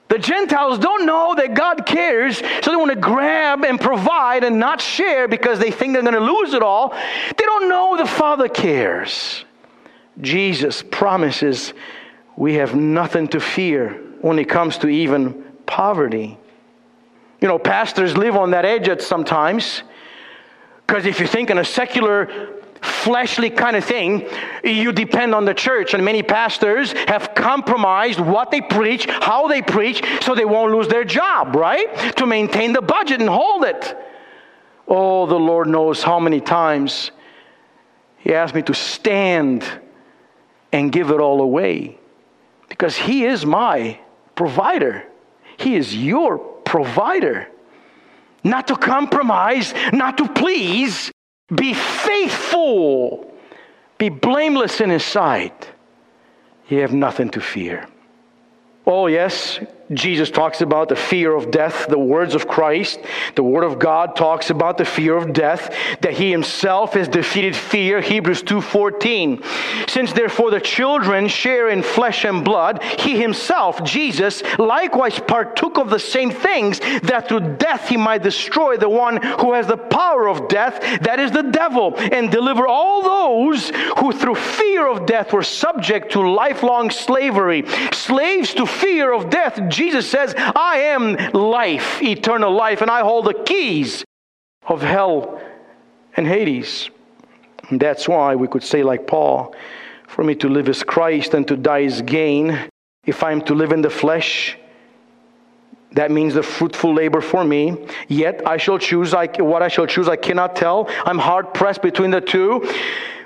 The 0.09 0.17
Gentiles 0.17 0.79
don't 0.79 1.05
know 1.05 1.35
that 1.35 1.53
God 1.53 1.85
cares, 1.85 2.37
so 2.37 2.71
they 2.71 2.77
want 2.77 2.91
to 2.91 2.97
grab 2.97 3.65
and 3.65 3.79
provide 3.79 4.43
and 4.43 4.57
not 4.57 4.79
share 4.79 5.27
because 5.27 5.59
they 5.59 5.69
think 5.69 5.93
they're 5.93 6.01
going 6.01 6.13
to 6.13 6.19
lose 6.19 6.53
it 6.53 6.63
all. 6.63 6.89
They 6.89 7.43
don't 7.43 7.69
know 7.69 7.97
the 7.97 8.05
Father 8.05 8.47
cares. 8.47 9.43
Jesus 10.21 10.81
promises 10.81 11.73
we 12.37 12.55
have 12.55 12.73
nothing 12.73 13.27
to 13.29 13.39
fear 13.39 14.01
when 14.21 14.39
it 14.39 14.47
comes 14.47 14.77
to 14.79 14.87
even 14.87 15.43
poverty. 15.65 16.37
You 17.39 17.47
know, 17.47 17.59
pastors 17.59 18.17
live 18.17 18.35
on 18.35 18.51
that 18.51 18.65
edge 18.65 18.87
at 18.89 19.01
sometimes 19.01 19.83
because 20.87 21.05
if 21.05 21.19
you 21.19 21.27
think 21.27 21.49
in 21.49 21.57
a 21.57 21.65
secular 21.65 22.57
fleshly 22.81 23.49
kind 23.49 23.75
of 23.75 23.83
thing, 23.83 24.27
you 24.63 24.91
depend 24.91 25.35
on 25.35 25.45
the 25.45 25.53
church. 25.53 25.93
And 25.93 26.03
many 26.03 26.23
pastors 26.23 26.93
have 27.07 27.35
compromised 27.35 28.19
what 28.19 28.51
they 28.51 28.61
preach, 28.61 29.05
how 29.05 29.47
they 29.47 29.61
preach, 29.61 30.03
so 30.21 30.35
they 30.35 30.45
won't 30.45 30.71
lose 30.71 30.87
their 30.87 31.03
job, 31.03 31.55
right? 31.55 32.15
To 32.17 32.25
maintain 32.25 32.73
the 32.73 32.81
budget 32.81 33.19
and 33.19 33.29
hold 33.29 33.65
it. 33.65 33.97
Oh, 34.87 35.25
the 35.25 35.35
Lord 35.35 35.67
knows 35.67 36.01
how 36.01 36.19
many 36.19 36.39
times 36.39 37.11
He 38.19 38.33
asked 38.33 38.55
me 38.55 38.61
to 38.63 38.73
stand 38.73 39.65
and 40.71 40.91
give 40.91 41.11
it 41.11 41.19
all 41.19 41.41
away 41.41 41.99
because 42.69 42.95
He 42.95 43.25
is 43.25 43.45
my 43.45 43.99
provider, 44.35 45.05
He 45.57 45.75
is 45.75 45.95
your 45.95 46.37
provider. 46.67 47.47
Not 48.43 48.67
to 48.67 48.75
compromise, 48.75 49.73
not 49.91 50.17
to 50.19 50.27
please, 50.27 51.11
be 51.53 51.73
faithful. 51.73 53.33
Be 53.97 54.09
blameless 54.09 54.79
in 54.79 54.89
his 54.89 55.03
sight. 55.03 55.69
You 56.69 56.81
have 56.81 56.93
nothing 56.93 57.29
to 57.29 57.41
fear. 57.41 57.87
Oh, 58.85 59.07
yes, 59.07 59.59
Jesus 59.93 60.29
talks 60.29 60.59
about 60.59 60.89
the 60.89 60.97
fear 60.97 61.33
of 61.33 61.49
death, 61.49 61.87
the 61.87 61.97
words 61.97 62.35
of 62.35 62.47
Christ. 62.47 62.99
The 63.35 63.43
Word 63.43 63.63
of 63.63 63.79
God 63.79 64.17
talks 64.17 64.49
about 64.49 64.77
the 64.77 64.83
fear 64.83 65.15
of 65.15 65.31
death, 65.31 65.73
that 66.01 66.13
He 66.13 66.29
Himself 66.29 66.93
has 66.93 67.07
defeated 67.07 67.55
fear, 67.55 68.01
Hebrews 68.01 68.43
2.14. 68.43 69.89
Since 69.89 70.11
therefore 70.11 70.51
the 70.51 70.59
children 70.59 71.29
share 71.29 71.69
in 71.69 71.83
flesh 71.83 72.25
and 72.25 72.43
blood, 72.43 72.83
He 72.83 73.21
Himself, 73.21 73.81
Jesus, 73.85 74.43
likewise 74.59 75.19
partook 75.19 75.77
of 75.77 75.89
the 75.89 75.99
same 75.99 76.31
things, 76.31 76.79
that 77.03 77.29
through 77.29 77.55
death 77.55 77.87
He 77.87 77.95
might 77.95 78.23
destroy 78.23 78.75
the 78.75 78.89
one 78.89 79.21
who 79.21 79.53
has 79.53 79.67
the 79.67 79.77
power 79.77 80.27
of 80.27 80.49
death, 80.49 80.81
that 81.01 81.19
is 81.19 81.31
the 81.31 81.43
devil, 81.43 81.95
and 81.97 82.29
deliver 82.29 82.67
all 82.67 83.03
those 83.03 83.69
who 83.99 84.11
through 84.11 84.35
fear 84.35 84.85
of 84.85 85.05
death 85.05 85.31
were 85.31 85.43
subject 85.43 86.11
to 86.11 86.29
lifelong 86.29 86.89
slavery, 86.89 87.63
slaves 87.93 88.53
to 88.53 88.65
fear 88.65 89.13
of 89.13 89.29
death 89.29 89.57
Jesus 89.77 90.09
says, 90.09 90.33
I 90.35 90.79
am 90.95 91.33
life, 91.33 92.01
eternal 92.01 92.51
life, 92.51 92.81
and 92.81 92.89
I 92.89 93.01
hold 93.01 93.25
the 93.25 93.35
keys 93.45 94.03
of 94.65 94.81
hell 94.81 95.39
and 96.15 96.25
Hades. 96.25 96.89
And 97.69 97.79
that's 97.79 98.09
why 98.09 98.33
we 98.33 98.47
could 98.47 98.63
say, 98.63 98.81
like 98.81 99.05
Paul, 99.05 99.53
for 100.07 100.23
me 100.23 100.33
to 100.35 100.49
live 100.49 100.67
is 100.67 100.81
Christ 100.83 101.35
and 101.35 101.47
to 101.47 101.55
die 101.55 101.85
is 101.91 102.01
gain. 102.01 102.59
If 103.05 103.23
I 103.23 103.31
am 103.31 103.41
to 103.43 103.53
live 103.53 103.71
in 103.71 103.83
the 103.83 103.91
flesh, 103.91 104.57
that 105.91 106.09
means 106.09 106.33
the 106.33 106.41
fruitful 106.41 106.95
labor 106.95 107.21
for 107.21 107.43
me. 107.43 107.85
Yet 108.07 108.47
I 108.47 108.57
shall 108.57 108.79
choose 108.79 109.13
I, 109.13 109.27
what 109.27 109.61
I 109.61 109.67
shall 109.67 109.85
choose, 109.85 110.09
I 110.09 110.15
cannot 110.15 110.55
tell. 110.55 110.89
I'm 111.05 111.19
hard 111.19 111.53
pressed 111.53 111.83
between 111.83 112.09
the 112.09 112.21
two. 112.21 112.67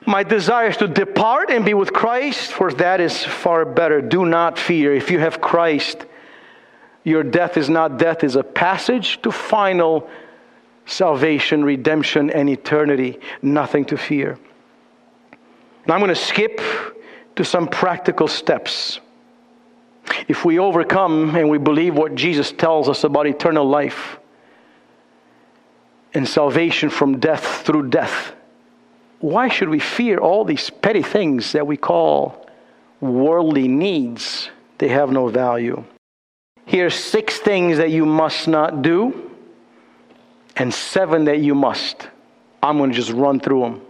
My 0.05 0.23
desire 0.23 0.67
is 0.67 0.77
to 0.77 0.87
depart 0.87 1.49
and 1.49 1.63
be 1.63 1.75
with 1.75 1.93
Christ, 1.93 2.51
for 2.51 2.73
that 2.73 2.99
is 2.99 3.23
far 3.23 3.63
better. 3.63 4.01
Do 4.01 4.25
not 4.25 4.59
fear. 4.59 4.93
If 4.93 5.11
you 5.11 5.19
have 5.19 5.39
Christ, 5.39 6.05
your 7.03 7.23
death 7.23 7.57
is 7.57 7.69
not 7.69 7.97
death, 7.97 8.23
is 8.23 8.35
a 8.35 8.43
passage 8.43 9.21
to 9.23 9.31
final 9.31 10.07
salvation, 10.85 11.63
redemption, 11.63 12.29
and 12.29 12.49
eternity. 12.49 13.19
Nothing 13.41 13.85
to 13.85 13.97
fear. 13.97 14.37
I'm 15.87 15.99
going 15.99 16.09
to 16.09 16.15
skip 16.15 16.61
to 17.35 17.43
some 17.43 17.67
practical 17.67 18.27
steps. 18.27 18.99
If 20.27 20.45
we 20.45 20.59
overcome 20.59 21.35
and 21.35 21.49
we 21.49 21.57
believe 21.57 21.95
what 21.95 22.15
Jesus 22.15 22.51
tells 22.51 22.87
us 22.87 23.03
about 23.03 23.27
eternal 23.27 23.67
life 23.67 24.19
and 26.13 26.27
salvation 26.27 26.89
from 26.89 27.19
death 27.19 27.63
through 27.65 27.89
death, 27.89 28.33
why 29.19 29.47
should 29.47 29.69
we 29.69 29.79
fear 29.79 30.17
all 30.17 30.43
these 30.43 30.69
petty 30.69 31.03
things 31.03 31.51
that 31.53 31.65
we 31.65 31.77
call 31.77 32.47
worldly 32.99 33.67
needs? 33.67 34.49
They 34.77 34.89
have 34.89 35.11
no 35.11 35.27
value. 35.27 35.83
Here's 36.71 36.95
six 36.95 37.37
things 37.37 37.79
that 37.79 37.89
you 37.89 38.05
must 38.05 38.47
not 38.47 38.81
do, 38.81 39.29
and 40.55 40.73
seven 40.73 41.25
that 41.25 41.39
you 41.39 41.53
must. 41.53 42.07
I'm 42.63 42.77
going 42.77 42.91
to 42.91 42.95
just 42.95 43.11
run 43.11 43.41
through 43.41 43.59
them. 43.59 43.81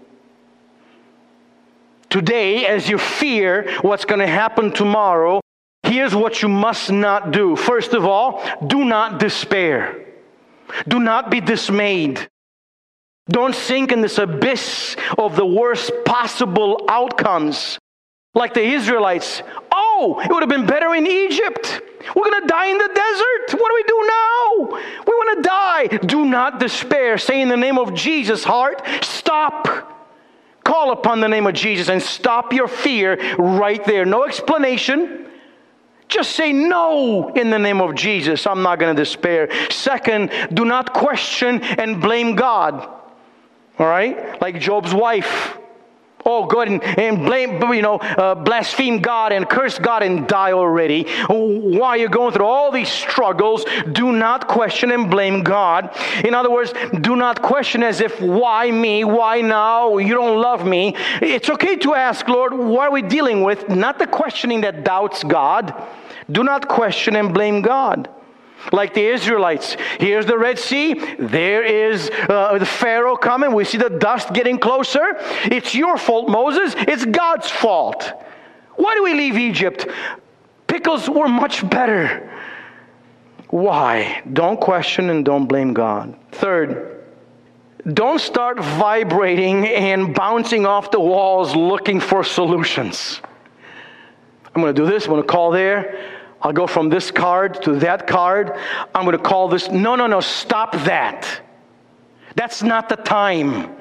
Today, 2.10 2.66
as 2.66 2.90
you 2.90 2.98
fear 2.98 3.72
what's 3.82 4.06
going 4.06 4.20
to 4.20 4.26
happen 4.26 4.72
tomorrow, 4.72 5.42
here's 5.84 6.16
what 6.16 6.42
you 6.42 6.50
must 6.50 6.92
not 6.92 7.30
do. 7.30 7.56
First 7.56 7.94
of 7.94 8.04
all, 8.04 8.44
do 8.66 8.84
not 8.84 9.20
despair. 9.20 10.04
Do 10.88 11.00
not 11.00 11.30
be 11.30 11.40
dismayed. 11.40 12.28
Don't 13.30 13.54
sink 13.54 13.92
in 13.92 14.02
this 14.02 14.18
abyss 14.18 14.96
of 15.20 15.36
the 15.36 15.46
worst 15.46 15.92
possible 16.04 16.88
outcomes. 16.90 17.78
Like 18.34 18.56
the 18.56 18.64
Israelites, 18.64 19.44
oh, 19.72 20.20
it 20.26 20.32
would 20.32 20.42
have 20.42 20.50
been 20.50 20.66
better 20.66 20.96
in 20.96 21.06
Egypt. 21.06 21.84
We're 22.16 22.30
going 22.30 22.42
to 22.42 22.48
die 22.48 22.68
in 22.68 22.78
the 22.78 22.88
desert. 22.94 23.60
What 23.60 23.70
do 23.70 23.76
we 23.76 23.84
do 23.84 24.08
now? 24.08 25.04
We 25.06 25.14
want 25.14 25.38
to 25.38 25.50
die. 25.50 25.88
Do 26.06 26.26
not 26.26 26.60
despair. 26.60 27.18
Say 27.18 27.42
in 27.42 27.50
the 27.50 27.58
name 27.58 27.78
of 27.78 27.94
Jesus, 27.94 28.44
heart, 28.44 28.82
stop. 29.02 29.88
Call 30.64 30.92
upon 30.92 31.20
the 31.20 31.28
name 31.28 31.48
of 31.48 31.54
Jesus 31.54 31.90
and 31.90 32.02
stop 32.02 32.54
your 32.54 32.68
fear 32.68 33.36
right 33.38 33.84
there. 33.86 34.06
No 34.06 34.26
explanation. 34.26 35.28
Just 36.08 36.36
say 36.36 36.52
no 36.52 37.30
in 37.30 37.50
the 37.50 37.60
name 37.60 37.82
of 37.82 37.96
Jesus. 37.96 38.46
I'm 38.46 38.62
not 38.62 38.80
going 38.80 38.96
to 38.96 39.02
despair. 39.02 39.50
Second, 39.72 40.32
do 40.54 40.66
not 40.66 40.94
question 40.94 41.62
and 41.62 42.02
blame 42.02 42.36
God. 42.36 42.88
All 43.80 43.88
right? 43.88 44.40
Like 44.42 44.60
Job's 44.60 44.94
wife. 44.94 45.58
Oh, 46.26 46.46
go 46.46 46.62
ahead 46.62 46.74
and, 46.74 47.00
and 47.00 47.26
blame, 47.26 47.62
you 47.74 47.82
know, 47.82 47.98
uh, 47.98 48.36
blaspheme 48.36 49.00
God 49.00 49.32
and 49.32 49.48
curse 49.50 49.80
God 49.80 50.04
and 50.04 50.28
die 50.28 50.52
already. 50.52 51.04
Why 51.28 51.90
are 51.90 51.98
you 51.98 52.10
going 52.10 52.34
through 52.34 52.46
all 52.46 52.72
these 52.72 52.90
struggles? 52.90 53.66
Do 53.92 54.12
not 54.12 54.48
question 54.48 54.92
and 54.92 55.10
blame 55.10 55.44
God. 55.44 55.96
In 56.24 56.34
other 56.34 56.52
words, 56.52 56.74
do 57.02 57.16
not 57.16 57.42
question 57.42 57.84
as 57.84 58.02
if, 58.02 58.20
why 58.22 58.72
me? 58.72 59.04
Why 59.04 59.42
now? 59.42 59.98
You 59.98 60.14
don't 60.14 60.40
love 60.40 60.66
me. 60.66 60.96
It's 61.22 61.50
okay 61.50 61.76
to 61.78 61.94
ask, 61.94 62.28
Lord, 62.28 62.54
what 62.54 62.90
are 62.90 62.92
we 62.92 63.02
dealing 63.02 63.44
with? 63.44 63.70
Not 63.70 64.00
the 64.00 64.08
questioning 64.08 64.62
that 64.62 64.84
doubts 64.84 65.24
God. 65.24 65.74
Do 66.30 66.44
not 66.44 66.68
question 66.68 67.16
and 67.16 67.34
blame 67.34 67.62
God 67.62 68.10
like 68.72 68.94
the 68.94 69.06
Israelites. 69.06 69.76
Here's 70.00 70.26
the 70.26 70.38
Red 70.38 70.60
Sea. 70.60 70.94
There 71.20 71.64
is 71.64 72.10
uh, 72.30 72.58
the 72.58 72.66
Pharaoh 72.66 73.16
coming. 73.16 73.54
We 73.54 73.66
see 73.66 73.78
the 73.78 73.90
dust 73.90 74.34
getting 74.34 74.60
closer. 74.60 75.18
It's 75.46 75.74
your 75.76 75.98
fault, 75.98 76.30
Moses. 76.30 76.74
It's 76.78 77.06
God's 77.06 77.50
fault. 77.50 78.14
Why 78.76 78.96
do 78.96 79.04
we 79.04 79.14
leave 79.14 79.38
Egypt? 79.38 79.88
Pickles 80.68 81.10
were 81.10 81.28
much 81.28 81.68
better. 81.70 82.30
Why? 83.50 84.24
Don't 84.32 84.60
question 84.60 85.10
and 85.10 85.26
don't 85.26 85.46
blame 85.46 85.74
God. 85.74 86.18
Third, 86.32 87.04
don't 87.94 88.22
start 88.22 88.60
vibrating 88.60 89.68
and 89.68 90.16
bouncing 90.16 90.66
off 90.66 90.92
the 90.92 91.00
walls 91.00 91.56
looking 91.56 92.00
for 92.00 92.24
solutions. 92.24 93.22
I'm 94.56 94.62
going 94.62 94.74
to 94.74 94.82
do 94.82 94.90
this, 94.90 95.06
I'm 95.06 95.12
going 95.12 95.22
to 95.22 95.28
call 95.28 95.52
there. 95.52 96.11
I'll 96.42 96.54
go 96.54 96.68
from 96.68 96.90
this 96.90 97.12
card 97.12 97.62
to 97.64 97.76
that 97.80 98.08
card. 98.08 98.58
I'm 98.96 99.06
going 99.06 99.18
to 99.18 99.24
call 99.24 99.48
this. 99.48 99.70
No, 99.70 99.96
no, 99.96 100.08
no, 100.08 100.22
stop 100.22 100.74
that. 100.86 101.42
That's 102.36 102.64
not 102.64 102.90
the 102.90 102.96
time. 102.96 103.76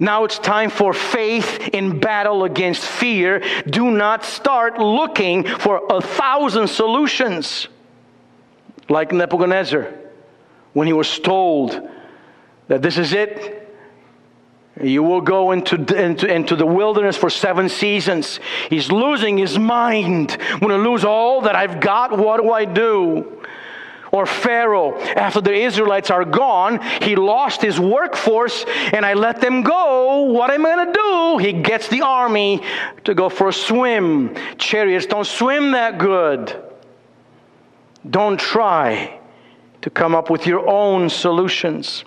Now 0.00 0.24
it's 0.24 0.38
time 0.38 0.70
for 0.70 0.92
faith 0.92 1.68
in 1.72 1.98
battle 1.98 2.44
against 2.44 2.84
fear. 2.84 3.42
Do 3.66 3.90
not 3.90 4.24
start 4.24 4.78
looking 4.78 5.44
for 5.44 5.82
a 5.90 6.00
thousand 6.00 6.68
solutions. 6.68 7.68
Like 8.88 9.12
Nebuchadnezzar, 9.12 9.92
when 10.72 10.86
he 10.86 10.92
was 10.92 11.18
told 11.18 11.88
that 12.68 12.80
this 12.80 12.96
is 12.96 13.12
it, 13.12 13.67
you 14.82 15.02
will 15.02 15.20
go 15.20 15.52
into, 15.52 15.76
into, 15.94 16.32
into 16.32 16.56
the 16.56 16.66
wilderness 16.66 17.16
for 17.16 17.30
seven 17.30 17.68
seasons. 17.68 18.40
He's 18.70 18.90
losing 18.90 19.38
his 19.38 19.58
mind. 19.58 20.36
I'm 20.40 20.60
going 20.60 20.82
to 20.82 20.90
lose 20.90 21.04
all 21.04 21.42
that 21.42 21.56
I've 21.56 21.80
got. 21.80 22.16
What 22.16 22.40
do 22.40 22.52
I 22.52 22.64
do? 22.64 23.42
Or 24.10 24.24
Pharaoh, 24.24 24.98
after 24.98 25.40
the 25.40 25.52
Israelites 25.52 26.10
are 26.10 26.24
gone, 26.24 26.80
he 27.02 27.14
lost 27.14 27.60
his 27.60 27.78
workforce 27.78 28.64
and 28.92 29.04
I 29.04 29.14
let 29.14 29.40
them 29.40 29.62
go. 29.62 30.22
What 30.22 30.50
am 30.50 30.64
I 30.64 30.74
going 30.74 30.86
to 30.86 30.92
do? 30.92 31.38
He 31.38 31.62
gets 31.62 31.88
the 31.88 32.02
army 32.02 32.62
to 33.04 33.14
go 33.14 33.28
for 33.28 33.48
a 33.48 33.52
swim. 33.52 34.34
Chariots 34.56 35.06
don't 35.06 35.26
swim 35.26 35.72
that 35.72 35.98
good. 35.98 36.64
Don't 38.08 38.40
try 38.40 39.20
to 39.82 39.90
come 39.90 40.14
up 40.14 40.30
with 40.30 40.46
your 40.46 40.66
own 40.66 41.10
solutions. 41.10 42.04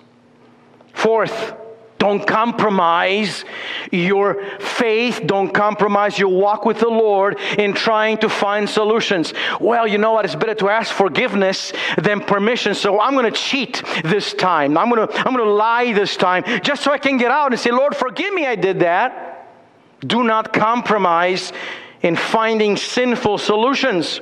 Fourth, 0.92 1.54
don't 2.02 2.26
compromise 2.26 3.44
your 3.92 4.42
faith. 4.58 5.22
Don't 5.24 5.54
compromise 5.54 6.18
your 6.18 6.30
walk 6.30 6.64
with 6.64 6.80
the 6.80 6.88
Lord 6.88 7.38
in 7.58 7.74
trying 7.74 8.18
to 8.18 8.28
find 8.28 8.68
solutions. 8.68 9.32
Well, 9.60 9.86
you 9.86 9.98
know 9.98 10.10
what? 10.10 10.24
It's 10.24 10.34
better 10.34 10.56
to 10.56 10.68
ask 10.68 10.92
forgiveness 10.92 11.72
than 11.96 12.18
permission. 12.18 12.74
So 12.74 13.00
I'm 13.00 13.12
going 13.14 13.32
to 13.32 13.38
cheat 13.38 13.84
this 14.02 14.34
time. 14.34 14.76
I'm 14.76 14.90
going 14.90 15.06
to, 15.06 15.16
I'm 15.16 15.36
to 15.36 15.44
lie 15.44 15.92
this 15.92 16.16
time 16.16 16.42
just 16.64 16.82
so 16.82 16.90
I 16.90 16.98
can 16.98 17.18
get 17.18 17.30
out 17.30 17.52
and 17.52 17.60
say, 17.60 17.70
Lord, 17.70 17.94
forgive 17.94 18.34
me. 18.34 18.46
I 18.46 18.56
did 18.56 18.80
that. 18.80 19.54
Do 20.00 20.24
not 20.24 20.52
compromise 20.52 21.52
in 22.00 22.16
finding 22.16 22.76
sinful 22.76 23.38
solutions. 23.38 24.20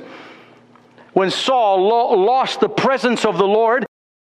When 1.13 1.31
Saul 1.31 1.87
lo- 1.87 2.13
lost 2.13 2.59
the 2.59 2.69
presence 2.69 3.25
of 3.25 3.39
the 3.39 3.47
Lord, 3.47 3.87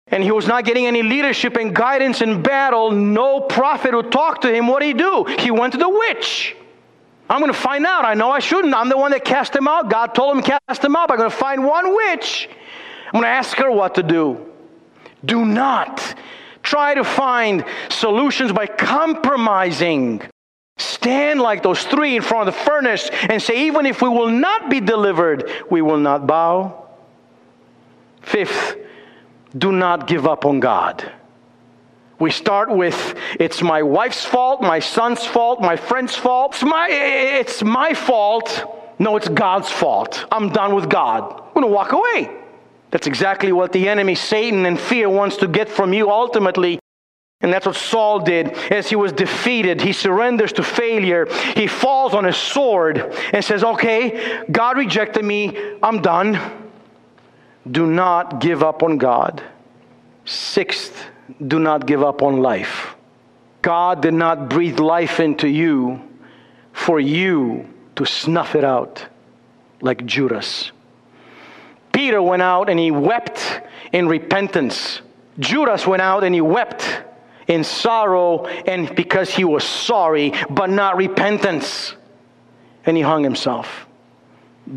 and 0.09 0.23
he 0.23 0.31
was 0.31 0.47
not 0.47 0.65
getting 0.65 0.87
any 0.87 1.03
leadership 1.03 1.57
and 1.57 1.75
guidance 1.75 2.23
in 2.23 2.43
battle. 2.43 2.91
No 2.91 3.41
prophet 3.41 3.95
would 3.95 4.13
talk 4.13 4.43
to 4.43 4.55
him. 4.55 4.69
What 4.69 4.81
did 4.81 4.87
he 4.87 4.93
do? 4.95 5.25
He 5.39 5.51
went 5.51 5.73
to 5.73 5.79
the 5.79 5.89
witch. 5.89 6.55
I'm 7.29 7.41
going 7.41 7.53
to 7.53 7.59
find 7.59 7.85
out. 7.85 8.05
I 8.05 8.15
know 8.15 8.31
I 8.31 8.39
shouldn't. 8.39 8.73
I'm 8.73 8.89
the 8.89 8.97
one 8.97 9.11
that 9.11 9.25
cast 9.25 9.55
him 9.55 9.67
out. 9.67 9.91
God 9.91 10.15
told 10.15 10.37
him 10.37 10.43
cast 10.43 10.85
him 10.85 10.95
out. 10.95 11.11
I'm 11.11 11.17
going 11.17 11.31
to 11.31 11.37
find 11.37 11.65
one 11.65 11.95
witch. 11.95 12.49
I'm 13.07 13.13
going 13.13 13.25
to 13.25 13.29
ask 13.29 13.57
her 13.59 13.71
what 13.71 13.97
to 13.97 14.03
do. 14.03 14.53
Do 15.25 15.45
not 15.45 16.15
try 16.63 16.95
to 16.95 17.03
find 17.03 17.65
solutions 17.89 18.53
by 18.53 18.67
compromising. 18.67 20.23
Stand 20.79 21.41
like 21.41 21.63
those 21.63 21.83
three 21.85 22.17
in 22.17 22.23
front 22.23 22.49
of 22.49 22.55
the 22.55 22.61
furnace 22.61 23.09
and 23.29 23.43
say, 23.43 23.67
even 23.67 23.87
if 23.87 24.03
we 24.03 24.09
will 24.09 24.29
not 24.29 24.71
be 24.71 24.81
delivered, 24.81 25.51
we 25.71 25.83
will 25.83 25.99
not 25.99 26.27
bow. 26.27 26.87
Fifth, 28.21 28.77
do 29.57 29.73
not 29.73 30.07
give 30.07 30.27
up 30.27 30.45
on 30.45 30.61
God. 30.61 31.13
We 32.19 32.31
start 32.31 32.71
with 32.71 33.15
it's 33.39 33.63
my 33.63 33.83
wife's 33.83 34.25
fault, 34.25 34.63
my 34.63 34.79
son's 34.79 35.25
fault, 35.25 35.61
my 35.61 35.77
friend's 35.77 36.15
fault. 36.15 36.55
It's 36.55 36.63
my, 36.63 36.89
it's 36.91 37.63
my 37.63 37.93
fault. 37.93 38.95
No, 38.99 39.17
it's 39.17 39.29
God's 39.29 39.71
fault. 39.71 40.25
I'm 40.33 40.49
done 40.49 40.75
with 40.75 40.89
God. 40.89 41.23
I'm 41.31 41.53
going 41.53 41.67
to 41.67 41.73
walk 41.73 41.93
away. 41.93 42.31
That's 42.91 43.07
exactly 43.07 43.53
what 43.53 43.73
the 43.73 43.89
enemy, 43.89 44.15
Satan, 44.15 44.65
and 44.65 44.81
fear 44.81 45.11
wants 45.11 45.37
to 45.39 45.49
get 45.49 45.69
from 45.69 45.93
you 45.93 46.11
ultimately. 46.11 46.79
And 47.43 47.53
that's 47.53 47.67
what 47.67 47.77
Saul 47.77 48.21
did. 48.21 48.49
As 48.73 48.89
he 48.89 48.97
was 48.97 49.13
defeated, 49.13 49.83
he 49.83 49.93
surrenders 49.93 50.55
to 50.55 50.63
failure. 50.63 51.27
He 51.55 51.67
falls 51.67 52.15
on 52.15 52.25
his 52.25 52.37
sword 52.37 53.15
and 53.35 53.45
says, 53.45 53.63
Okay, 53.63 54.43
God 54.51 54.79
rejected 54.79 55.25
me. 55.25 55.77
I'm 55.83 56.01
done. 56.01 56.65
Do 57.70 57.87
not 57.87 58.40
give 58.40 58.62
up 58.62 58.82
on 58.82 58.99
God. 58.99 59.42
Sixth, 60.25 61.04
do 61.44 61.58
not 61.58 61.87
give 61.87 62.02
up 62.02 62.23
on 62.23 62.40
life. 62.40 62.94
God 63.62 64.02
did 64.02 64.14
not 64.14 64.49
breathe 64.49 64.78
life 64.78 65.18
into 65.18 65.49
you 65.49 66.00
for 66.73 67.00
you 67.00 67.68
to 67.96 68.04
snuff 68.06 68.54
it 68.54 68.62
out 68.62 69.06
like 69.80 70.06
Judas. 70.06 70.70
Peter 71.92 72.23
went 72.23 72.42
out 72.42 72.68
and 72.68 72.78
he 72.78 72.90
wept 72.90 73.62
in 73.92 74.06
repentance. 74.06 75.00
Judas 75.38 75.87
went 75.87 76.02
out 76.02 76.25
and 76.25 76.35
he 76.35 76.40
wept 76.40 77.02
in 77.49 77.64
sorrow 77.64 78.46
and 78.46 78.94
because 78.94 79.30
he 79.30 79.44
was 79.44 79.64
sorry, 79.64 80.32
but 80.50 80.68
not 80.70 80.96
repentance. 80.96 81.94
And 82.85 82.96
he 82.96 83.02
hung 83.02 83.25
himself. 83.25 83.86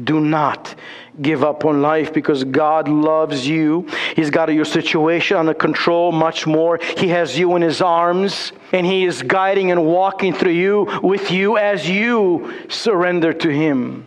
Do 0.03 0.19
not 0.19 0.75
give 1.19 1.43
up 1.43 1.65
on 1.65 1.81
life 1.81 2.13
because 2.13 2.43
God 2.43 2.87
loves 2.87 3.47
you. 3.47 3.87
He's 4.15 4.29
got 4.29 4.53
your 4.53 4.65
situation 4.65 5.37
under 5.37 5.53
control 5.53 6.11
much 6.11 6.45
more. 6.45 6.79
He 6.97 7.07
has 7.07 7.37
you 7.37 7.55
in 7.55 7.61
His 7.61 7.81
arms 7.81 8.51
and 8.71 8.85
He 8.85 9.05
is 9.05 9.23
guiding 9.23 9.71
and 9.71 9.85
walking 9.85 10.33
through 10.33 10.51
you 10.51 10.99
with 11.01 11.31
you 11.31 11.57
as 11.57 11.89
you 11.89 12.53
surrender 12.69 13.33
to 13.33 13.49
Him. 13.49 14.05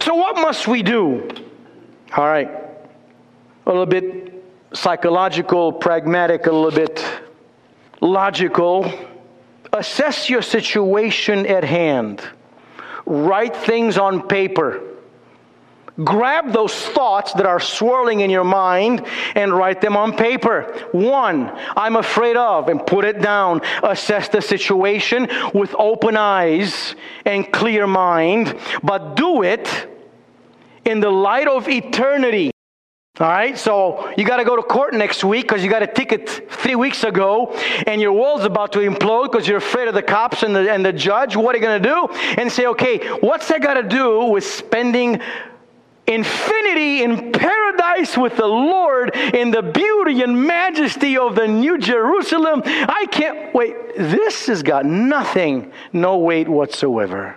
So, 0.00 0.14
what 0.14 0.36
must 0.36 0.68
we 0.68 0.82
do? 0.82 1.28
All 2.16 2.26
right, 2.26 2.48
a 2.48 3.68
little 3.68 3.86
bit 3.86 4.44
psychological, 4.72 5.72
pragmatic, 5.72 6.46
a 6.46 6.52
little 6.52 6.70
bit 6.70 7.04
logical. 8.00 8.90
Assess 9.72 10.30
your 10.30 10.42
situation 10.42 11.46
at 11.46 11.64
hand. 11.64 12.22
Write 13.04 13.56
things 13.56 13.98
on 13.98 14.28
paper 14.28 14.91
Grab 16.02 16.52
those 16.52 16.74
thoughts 16.74 17.34
that 17.34 17.44
are 17.44 17.60
swirling 17.60 18.20
in 18.20 18.30
your 18.30 18.44
mind 18.44 19.06
and 19.34 19.52
write 19.52 19.82
them 19.82 19.94
on 19.94 20.16
paper. 20.16 20.62
One, 20.92 21.52
I'm 21.76 21.96
afraid 21.96 22.36
of, 22.36 22.68
and 22.68 22.84
put 22.86 23.04
it 23.04 23.20
down. 23.20 23.60
Assess 23.82 24.28
the 24.28 24.40
situation 24.40 25.28
with 25.52 25.74
open 25.78 26.16
eyes 26.16 26.94
and 27.26 27.50
clear 27.52 27.86
mind, 27.86 28.56
but 28.82 29.16
do 29.16 29.42
it 29.42 29.88
in 30.86 31.00
the 31.00 31.10
light 31.10 31.46
of 31.46 31.68
eternity. 31.68 32.52
All 33.20 33.28
right, 33.28 33.58
so 33.58 34.10
you 34.16 34.24
got 34.24 34.38
to 34.38 34.44
go 34.44 34.56
to 34.56 34.62
court 34.62 34.94
next 34.94 35.22
week 35.22 35.42
because 35.46 35.62
you 35.62 35.68
got 35.68 35.82
a 35.82 35.86
ticket 35.86 36.50
three 36.50 36.74
weeks 36.74 37.04
ago, 37.04 37.54
and 37.86 38.00
your 38.00 38.14
world's 38.14 38.46
about 38.46 38.72
to 38.72 38.78
implode 38.78 39.30
because 39.30 39.46
you're 39.46 39.58
afraid 39.58 39.86
of 39.86 39.92
the 39.92 40.02
cops 40.02 40.42
and 40.42 40.56
the, 40.56 40.72
and 40.72 40.82
the 40.82 40.94
judge. 40.94 41.36
What 41.36 41.54
are 41.54 41.58
you 41.58 41.62
going 41.62 41.82
to 41.82 41.88
do? 41.88 42.08
And 42.40 42.50
say, 42.50 42.64
okay, 42.68 43.06
what's 43.20 43.48
that 43.48 43.60
got 43.60 43.74
to 43.74 43.82
do 43.82 44.24
with 44.24 44.44
spending 44.44 45.20
infinity 46.12 47.02
in 47.02 47.32
paradise 47.32 48.16
with 48.16 48.36
the 48.36 48.46
Lord 48.46 49.14
in 49.14 49.50
the 49.50 49.62
beauty 49.62 50.22
and 50.22 50.46
majesty 50.46 51.16
of 51.16 51.34
the 51.34 51.48
New 51.48 51.78
Jerusalem. 51.78 52.62
I 52.64 53.06
can't 53.10 53.54
wait. 53.54 53.96
This 53.96 54.46
has 54.46 54.62
got 54.62 54.86
nothing, 54.86 55.72
no 55.92 56.18
weight 56.18 56.48
whatsoever. 56.48 57.36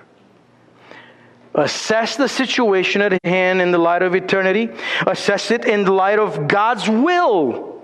Assess 1.54 2.18
the 2.18 2.28
situation 2.28 3.02
at 3.02 3.18
hand 3.24 3.62
in 3.62 3.72
the 3.72 3.78
light 3.78 4.02
of 4.02 4.14
eternity, 4.14 4.70
assess 5.08 5.52
it 5.52 5.66
in 5.66 5.86
the 5.86 5.94
light 5.94 6.20
of 6.20 6.48
God's 6.48 6.90
will. 6.90 7.75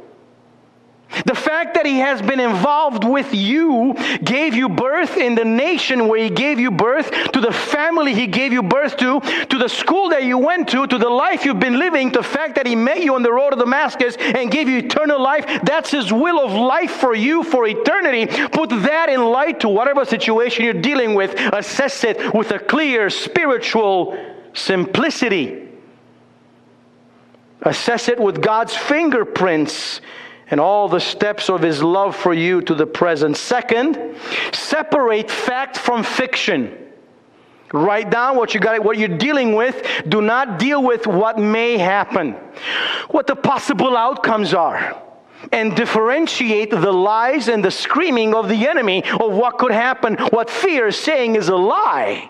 The 1.26 1.36
fact 1.36 1.74
that 1.74 1.86
he 1.86 2.00
has 2.00 2.22
been 2.22 2.40
involved 2.40 3.04
with 3.04 3.34
you 3.34 3.96
gave 4.24 4.54
you 4.54 4.70
birth 4.70 5.18
in 5.18 5.36
the 5.36 5.44
nation 5.44 6.08
where 6.08 6.24
he 6.24 6.30
gave 6.30 6.60
you 6.60 6.72
birth, 6.72 7.12
to 7.34 7.42
the 7.42 7.52
family 7.52 8.14
he 8.14 8.28
gave 8.28 8.54
you 8.54 8.64
birth 8.64 8.98
to, 8.98 9.20
to 9.20 9.58
the 9.58 9.68
school 9.68 10.10
that 10.10 10.24
you 10.24 10.38
went 10.38 10.70
to, 10.70 10.88
to 10.88 10.98
the 10.98 11.10
life 11.10 11.44
you've 11.46 11.60
been 11.60 11.78
living, 11.78 12.12
the 12.12 12.24
fact 12.24 12.56
that 12.56 12.66
he 12.66 12.76
met 12.76 13.02
you 13.02 13.16
on 13.16 13.24
the 13.24 13.32
road 13.32 13.52
to 13.52 13.58
Damascus 13.58 14.16
and 14.18 14.52
gave 14.52 14.70
you 14.70 14.78
eternal 14.78 15.22
life. 15.22 15.46
That's 15.64 15.92
his 15.92 16.14
will 16.14 16.40
of 16.40 16.54
life 16.54 16.92
for 16.92 17.14
you 17.14 17.44
for 17.44 17.68
eternity. 17.68 18.28
Put 18.48 18.70
that 18.70 19.10
in 19.10 19.24
light 19.24 19.60
to 19.62 19.70
whatever 19.70 20.06
situation 20.06 20.64
you're 20.64 20.74
dealing 20.74 21.14
with. 21.14 21.36
Assess 21.54 22.04
it 22.04 22.34
with 22.34 22.52
a 22.52 22.60
clear 22.60 23.10
spiritual 23.10 24.18
simplicity. 24.54 25.68
Assess 27.64 28.08
it 28.08 28.20
with 28.20 28.42
God's 28.42 28.76
fingerprints 28.76 30.02
and 30.52 30.60
all 30.60 30.90
the 30.90 31.00
steps 31.00 31.50
of 31.50 31.62
his 31.62 31.82
love 31.82 32.16
for 32.16 32.34
you 32.34 32.62
to 32.62 32.76
the 32.76 32.86
present. 32.86 33.38
Second, 33.38 34.18
separate 34.52 35.32
fact 35.32 35.78
from 35.78 36.04
fiction. 36.04 36.78
Write 37.74 38.10
down 38.10 38.36
what 38.36 38.54
you 38.54 38.60
got, 38.60 38.84
what 38.84 38.98
you're 38.98 39.18
dealing 39.18 39.56
with. 39.56 39.82
Do 40.08 40.22
not 40.22 40.60
deal 40.60 40.84
with 40.84 41.08
what 41.08 41.40
may 41.40 41.78
happen, 41.78 42.34
what 43.10 43.28
the 43.28 43.36
possible 43.36 43.96
outcomes 43.96 44.54
are, 44.54 45.02
and 45.54 45.74
differentiate 45.74 46.70
the 46.70 46.92
lies 46.92 47.48
and 47.48 47.64
the 47.64 47.72
screaming 47.72 48.36
of 48.36 48.50
the 48.50 48.68
enemy 48.68 49.06
of 49.06 49.32
what 49.32 49.58
could 49.58 49.72
happen. 49.72 50.16
What 50.32 50.50
fear 50.50 50.88
is 50.88 50.98
saying 50.98 51.38
is 51.38 51.48
a 51.48 51.56
lie. 51.56 52.30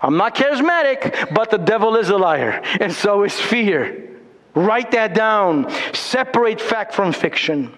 I'm 0.00 0.16
not 0.16 0.34
charismatic, 0.34 1.34
but 1.34 1.50
the 1.50 1.58
devil 1.58 1.96
is 1.96 2.08
a 2.08 2.16
liar, 2.16 2.62
and 2.80 2.90
so 2.90 3.22
is 3.24 3.38
fear. 3.38 4.09
Write 4.54 4.90
that 4.92 5.14
down. 5.14 5.70
Separate 5.94 6.60
fact 6.60 6.94
from 6.94 7.12
fiction. 7.12 7.72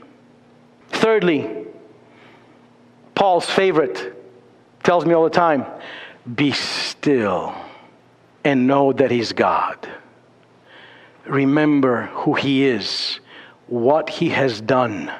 Thirdly, 0.88 1.66
Paul's 3.14 3.46
favorite 3.46 4.14
tells 4.82 5.06
me 5.06 5.14
all 5.14 5.24
the 5.24 5.30
time 5.30 5.66
be 6.34 6.52
still 6.52 7.54
and 8.44 8.66
know 8.66 8.92
that 8.92 9.10
He's 9.10 9.32
God. 9.32 9.88
Remember 11.26 12.06
who 12.06 12.34
He 12.34 12.64
is, 12.64 13.20
what 13.66 14.08
He 14.08 14.30
has 14.30 14.60
done, 14.60 15.12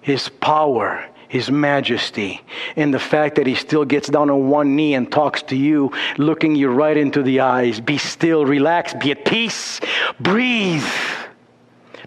His 0.00 0.28
power, 0.28 1.06
his 1.28 1.50
majesty 1.50 2.40
and 2.74 2.92
the 2.92 2.98
fact 2.98 3.36
that 3.36 3.46
he 3.46 3.54
still 3.54 3.84
gets 3.84 4.08
down 4.08 4.30
on 4.30 4.48
one 4.48 4.74
knee 4.74 4.94
and 4.94 5.12
talks 5.12 5.42
to 5.42 5.56
you, 5.56 5.92
looking 6.16 6.56
you 6.56 6.70
right 6.70 6.96
into 6.96 7.22
the 7.22 7.40
eyes. 7.40 7.80
Be 7.80 7.98
still, 7.98 8.44
relax, 8.44 8.94
be 8.94 9.12
at 9.12 9.24
peace, 9.24 9.80
breathe. 10.18 10.82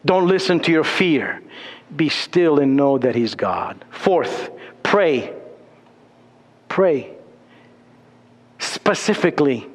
Don't 0.04 0.28
listen 0.28 0.60
to 0.62 0.72
your 0.72 0.84
fear. 0.84 1.42
Be 1.96 2.10
still 2.10 2.60
and 2.60 2.76
know 2.76 2.98
that 2.98 3.16
He's 3.16 3.36
God. 3.36 3.84
Fourth, 3.92 4.50
pray. 4.82 5.34
Pray. 6.68 7.14
Specifically, 8.58 9.68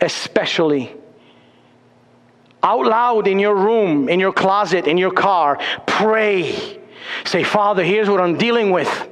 especially, 0.00 0.94
out 2.62 2.86
loud 2.86 3.26
in 3.26 3.38
your 3.38 3.54
room, 3.54 4.08
in 4.08 4.20
your 4.20 4.32
closet, 4.32 4.86
in 4.86 4.98
your 4.98 5.12
car, 5.12 5.58
pray. 5.86 6.81
Say, 7.24 7.42
Father, 7.44 7.84
here's 7.84 8.08
what 8.08 8.20
I'm 8.20 8.36
dealing 8.36 8.70
with. 8.70 9.08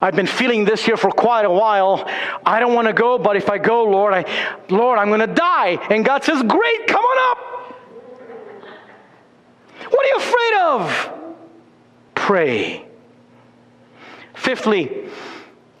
I've 0.00 0.14
been 0.14 0.26
feeling 0.26 0.64
this 0.64 0.84
here 0.84 0.96
for 0.96 1.10
quite 1.10 1.46
a 1.46 1.50
while. 1.50 2.04
I 2.44 2.60
don't 2.60 2.74
want 2.74 2.86
to 2.86 2.92
go, 2.92 3.18
but 3.18 3.36
if 3.36 3.48
I 3.48 3.56
go, 3.58 3.84
Lord, 3.84 4.12
I, 4.12 4.24
Lord, 4.68 4.98
I'm 4.98 5.08
going 5.08 5.20
to 5.20 5.26
die. 5.26 5.78
And 5.90 6.04
God 6.04 6.22
says, 6.22 6.42
Great, 6.42 6.86
come 6.86 7.02
on 7.02 7.30
up. 7.30 7.46
What 9.90 10.04
are 10.04 10.08
you 10.08 10.16
afraid 10.16 10.54
of? 10.60 11.12
Pray. 12.14 12.84
Fifthly, 14.34 15.08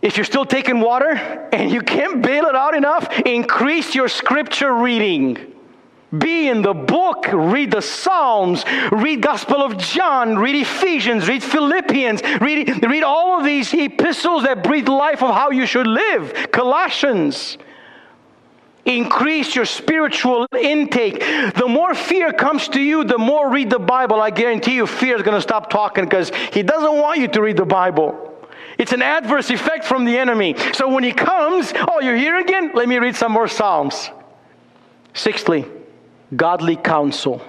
if 0.00 0.16
you're 0.16 0.24
still 0.24 0.46
taking 0.46 0.80
water 0.80 1.10
and 1.52 1.70
you 1.70 1.82
can't 1.82 2.22
bail 2.22 2.46
it 2.46 2.54
out 2.54 2.74
enough, 2.74 3.20
increase 3.20 3.94
your 3.94 4.08
scripture 4.08 4.72
reading. 4.72 5.55
Be 6.16 6.48
in 6.48 6.62
the 6.62 6.72
book, 6.72 7.26
read 7.32 7.72
the 7.72 7.82
Psalms, 7.82 8.64
read 8.92 9.22
Gospel 9.22 9.62
of 9.62 9.76
John, 9.76 10.38
read 10.38 10.54
Ephesians, 10.54 11.28
read 11.28 11.42
Philippians, 11.42 12.22
read, 12.40 12.84
read 12.86 13.02
all 13.02 13.38
of 13.38 13.44
these 13.44 13.74
epistles 13.74 14.44
that 14.44 14.62
breathe 14.62 14.88
life 14.88 15.22
of 15.22 15.34
how 15.34 15.50
you 15.50 15.66
should 15.66 15.86
live. 15.86 16.48
Colossians. 16.52 17.58
Increase 18.84 19.56
your 19.56 19.64
spiritual 19.64 20.46
intake. 20.56 21.18
The 21.18 21.66
more 21.68 21.92
fear 21.92 22.32
comes 22.32 22.68
to 22.68 22.80
you, 22.80 23.02
the 23.02 23.18
more 23.18 23.50
read 23.50 23.68
the 23.68 23.80
Bible. 23.80 24.20
I 24.20 24.30
guarantee 24.30 24.76
you, 24.76 24.86
fear 24.86 25.16
is 25.16 25.22
going 25.22 25.36
to 25.36 25.40
stop 25.40 25.70
talking 25.70 26.04
because 26.04 26.30
he 26.52 26.62
doesn't 26.62 26.96
want 26.96 27.18
you 27.18 27.26
to 27.26 27.42
read 27.42 27.56
the 27.56 27.64
Bible. 27.64 28.22
It's 28.78 28.92
an 28.92 29.02
adverse 29.02 29.50
effect 29.50 29.84
from 29.84 30.04
the 30.04 30.16
enemy. 30.16 30.54
So 30.72 30.88
when 30.88 31.02
he 31.02 31.10
comes, 31.10 31.72
oh, 31.74 32.00
you're 32.00 32.16
here 32.16 32.38
again? 32.38 32.70
Let 32.74 32.88
me 32.88 32.98
read 32.98 33.16
some 33.16 33.32
more 33.32 33.48
Psalms. 33.48 34.10
Sixthly, 35.14 35.64
godly 36.34 36.76
counsel. 36.76 37.42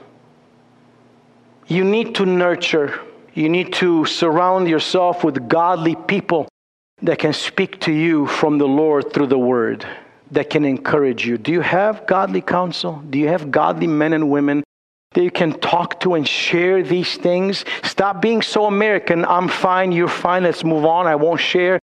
You 1.68 1.84
need 1.84 2.16
to 2.16 2.26
nurture, 2.26 3.00
you 3.34 3.50
need 3.50 3.74
to 3.74 4.06
surround 4.06 4.70
yourself 4.70 5.24
with 5.24 5.48
godly 5.50 5.96
people 5.96 6.48
that 7.02 7.20
can 7.20 7.34
speak 7.34 7.80
to 7.82 7.92
you 7.92 8.26
from 8.28 8.58
the 8.58 8.68
Lord 8.68 9.14
through 9.14 9.28
the 9.28 9.38
word, 9.38 9.86
that 10.32 10.50
can 10.50 10.66
encourage 10.66 11.26
you. 11.26 11.38
Do 11.38 11.52
you 11.52 11.62
have 11.62 12.08
godly 12.08 12.42
counsel? 12.42 13.04
Do 13.10 13.20
you 13.20 13.28
have 13.28 13.52
godly 13.52 13.88
men 13.88 14.14
and 14.14 14.30
women 14.30 14.64
that 15.14 15.24
you 15.24 15.32
can 15.32 15.54
talk 15.60 16.00
to 16.02 16.16
and 16.16 16.28
share 16.28 16.84
these 16.84 17.18
things? 17.18 17.66
Stop 17.84 18.22
being 18.22 18.42
so 18.42 18.66
American. 18.66 19.26
I'm 19.26 19.48
fine, 19.48 19.92
you're 19.92 20.08
fine, 20.08 20.44
let's 20.44 20.64
move 20.64 20.86
on. 20.86 21.06
I 21.08 21.16
won't 21.16 21.40
share. 21.40 21.80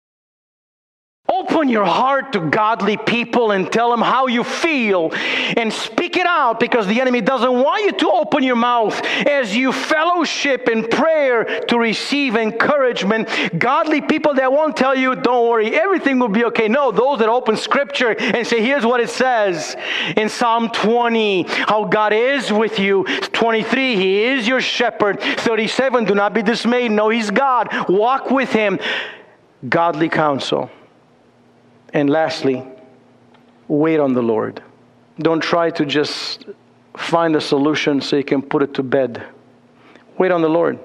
Open 1.44 1.68
your 1.68 1.84
heart 1.84 2.32
to 2.32 2.40
godly 2.40 2.96
people 2.96 3.50
and 3.50 3.70
tell 3.70 3.90
them 3.90 4.00
how 4.00 4.26
you 4.28 4.44
feel 4.44 5.10
and 5.12 5.72
speak 5.72 6.16
it 6.16 6.26
out 6.26 6.58
because 6.58 6.86
the 6.86 7.00
enemy 7.00 7.20
doesn't 7.20 7.52
want 7.52 7.84
you 7.84 7.92
to 7.92 8.10
open 8.10 8.42
your 8.42 8.56
mouth 8.56 8.98
as 9.26 9.54
you 9.54 9.72
fellowship 9.72 10.68
in 10.68 10.88
prayer 10.88 11.44
to 11.68 11.78
receive 11.78 12.36
encouragement. 12.36 13.28
Godly 13.58 14.00
people 14.00 14.34
that 14.34 14.52
won't 14.52 14.76
tell 14.76 14.94
you, 14.94 15.14
don't 15.14 15.48
worry, 15.48 15.74
everything 15.74 16.18
will 16.18 16.28
be 16.28 16.44
okay. 16.46 16.66
No, 16.66 16.90
those 16.90 17.18
that 17.18 17.28
open 17.28 17.56
scripture 17.56 18.16
and 18.18 18.46
say, 18.46 18.62
here's 18.62 18.86
what 18.86 19.00
it 19.00 19.10
says 19.10 19.76
in 20.16 20.28
Psalm 20.28 20.70
20 20.70 21.42
how 21.42 21.84
God 21.84 22.12
is 22.12 22.52
with 22.52 22.78
you. 22.78 23.04
23, 23.04 23.96
He 23.96 24.24
is 24.24 24.48
your 24.48 24.60
shepherd. 24.60 25.20
37, 25.20 26.04
do 26.04 26.14
not 26.14 26.32
be 26.32 26.42
dismayed. 26.42 26.90
No, 26.90 27.10
He's 27.10 27.30
God. 27.30 27.68
Walk 27.88 28.30
with 28.30 28.50
Him. 28.50 28.78
Godly 29.68 30.08
counsel. 30.08 30.70
And 31.94 32.10
lastly, 32.10 32.62
wait 33.68 34.00
on 34.00 34.12
the 34.12 34.22
Lord. 34.22 34.62
Don't 35.20 35.40
try 35.40 35.70
to 35.70 35.86
just 35.86 36.44
find 36.96 37.36
a 37.36 37.40
solution 37.40 38.00
so 38.00 38.16
you 38.16 38.24
can 38.24 38.42
put 38.42 38.62
it 38.62 38.74
to 38.74 38.82
bed. 38.82 39.24
Wait 40.18 40.32
on 40.32 40.42
the 40.42 40.48
Lord. 40.48 40.78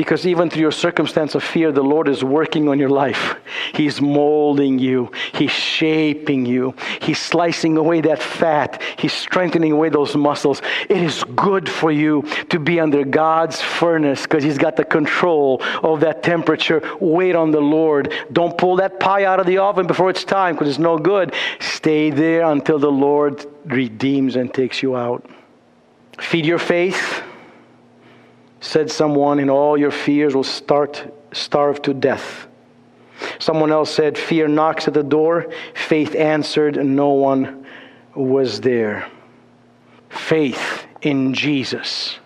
Because 0.00 0.26
even 0.26 0.48
through 0.48 0.62
your 0.62 0.72
circumstance 0.72 1.34
of 1.34 1.44
fear, 1.44 1.72
the 1.72 1.82
Lord 1.82 2.08
is 2.08 2.24
working 2.24 2.70
on 2.70 2.78
your 2.78 2.88
life. 2.88 3.36
He's 3.74 4.00
molding 4.00 4.78
you, 4.78 5.12
He's 5.34 5.50
shaping 5.50 6.46
you, 6.46 6.74
He's 7.02 7.18
slicing 7.18 7.76
away 7.76 8.00
that 8.00 8.22
fat, 8.22 8.80
He's 8.96 9.12
strengthening 9.12 9.72
away 9.72 9.90
those 9.90 10.16
muscles. 10.16 10.62
It 10.88 11.02
is 11.02 11.22
good 11.36 11.68
for 11.68 11.92
you 11.92 12.22
to 12.48 12.58
be 12.58 12.80
under 12.80 13.04
God's 13.04 13.60
furnace 13.60 14.22
because 14.22 14.42
He's 14.42 14.56
got 14.56 14.76
the 14.76 14.86
control 14.86 15.60
of 15.82 16.00
that 16.00 16.22
temperature. 16.22 16.80
Wait 16.98 17.36
on 17.36 17.50
the 17.50 17.60
Lord. 17.60 18.10
Don't 18.32 18.56
pull 18.56 18.76
that 18.76 19.00
pie 19.00 19.24
out 19.24 19.38
of 19.38 19.44
the 19.44 19.58
oven 19.58 19.86
before 19.86 20.08
it's 20.08 20.24
time 20.24 20.54
because 20.54 20.70
it's 20.70 20.78
no 20.78 20.96
good. 20.96 21.34
Stay 21.58 22.08
there 22.08 22.44
until 22.44 22.78
the 22.78 22.90
Lord 22.90 23.44
redeems 23.66 24.36
and 24.36 24.54
takes 24.54 24.82
you 24.82 24.96
out. 24.96 25.28
Feed 26.18 26.46
your 26.46 26.58
faith 26.58 27.22
Said 28.60 28.90
someone, 28.90 29.38
and 29.38 29.50
all 29.50 29.76
your 29.76 29.90
fears 29.90 30.34
will 30.34 30.44
start 30.44 31.12
starve 31.32 31.80
to 31.82 31.94
death. 31.94 32.46
Someone 33.38 33.70
else 33.70 33.92
said, 33.92 34.16
Fear 34.16 34.48
knocks 34.48 34.88
at 34.88 34.94
the 34.94 35.02
door. 35.02 35.50
Faith 35.74 36.14
answered, 36.14 36.76
and 36.76 36.96
no 36.96 37.10
one 37.10 37.66
was 38.14 38.60
there. 38.60 39.08
Faith 40.08 40.86
in 41.02 41.34
Jesus. 41.34 42.18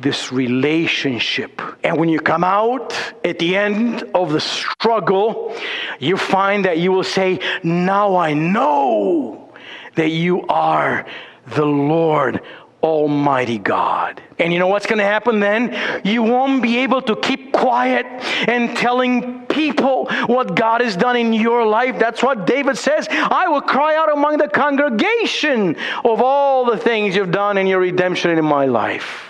This 0.00 0.32
relationship. 0.32 1.62
And 1.84 1.98
when 1.98 2.08
you 2.08 2.20
come 2.20 2.44
out 2.44 2.94
at 3.24 3.38
the 3.38 3.56
end 3.56 4.02
of 4.14 4.32
the 4.32 4.40
struggle, 4.40 5.54
you 6.00 6.16
find 6.16 6.64
that 6.64 6.78
you 6.78 6.90
will 6.90 7.04
say, 7.04 7.38
Now 7.62 8.16
I 8.16 8.34
know 8.34 9.52
that 9.94 10.08
you 10.08 10.46
are 10.48 11.06
the 11.46 11.64
Lord 11.64 12.40
Almighty 12.84 13.56
God. 13.56 14.22
And 14.38 14.52
you 14.52 14.58
know 14.58 14.66
what's 14.66 14.84
going 14.84 14.98
to 14.98 15.04
happen 15.04 15.40
then? 15.40 16.02
You 16.04 16.22
won't 16.22 16.62
be 16.62 16.78
able 16.78 17.00
to 17.02 17.16
keep 17.16 17.50
quiet 17.50 18.04
and 18.46 18.76
telling 18.76 19.46
people 19.46 20.06
what 20.26 20.54
God 20.54 20.82
has 20.82 20.94
done 20.94 21.16
in 21.16 21.32
your 21.32 21.64
life. 21.64 21.98
That's 21.98 22.22
what 22.22 22.46
David 22.46 22.76
says. 22.76 23.08
I 23.10 23.48
will 23.48 23.62
cry 23.62 23.96
out 23.96 24.12
among 24.12 24.36
the 24.36 24.48
congregation 24.48 25.76
of 26.04 26.20
all 26.20 26.66
the 26.66 26.76
things 26.76 27.16
you've 27.16 27.30
done 27.30 27.56
in 27.56 27.66
your 27.66 27.80
redemption 27.80 28.30
in 28.30 28.44
my 28.44 28.66
life. 28.66 29.24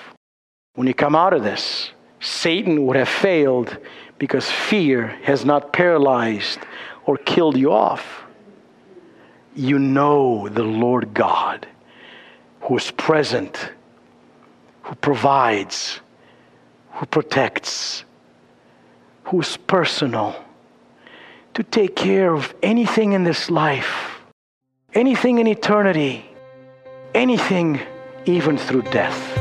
When 0.75 0.89
you 0.89 0.95
come 0.95 1.15
out 1.15 1.33
of 1.33 1.45
this, 1.45 1.93
Satan 2.19 2.85
would 2.87 2.97
have 2.97 3.09
failed 3.09 3.79
because 4.19 4.51
fear 4.51 5.07
has 5.23 5.45
not 5.45 5.73
paralyzed 5.73 6.59
or 7.07 7.19
killed 7.19 7.57
you 7.57 7.71
off. 7.71 8.25
You 9.55 9.79
know 9.79 10.49
the 10.49 10.65
Lord 10.65 11.15
God 11.15 11.69
who 12.65 12.79
is 12.79 12.91
present, 12.93 13.71
who 14.83 14.95
provides, 14.97 16.01
who 16.93 17.07
protects, 17.07 18.05
who 19.25 19.41
is 19.41 19.57
personal, 19.57 20.35
to 21.53 21.63
take 21.63 21.95
care 21.95 22.33
of 22.33 22.55
anything 22.63 23.13
in 23.13 23.25
this 23.25 23.51
life, 23.51 24.21
anything 24.95 25.39
in 25.39 25.47
eternity, 25.47 26.25
anything 27.15 27.79
even 28.25 28.57
through 28.57 28.83
death. 28.83 29.39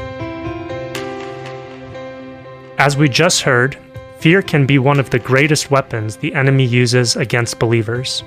As 2.78 2.98
we 2.98 3.08
just 3.08 3.44
heard, 3.44 3.78
fear 4.20 4.42
can 4.42 4.66
be 4.66 4.78
one 4.78 5.00
of 5.00 5.12
the 5.12 5.20
greatest 5.20 5.72
weapons 5.72 6.18
the 6.18 6.34
enemy 6.34 6.66
uses 6.66 7.16
against 7.16 7.58
believers. 7.58 8.22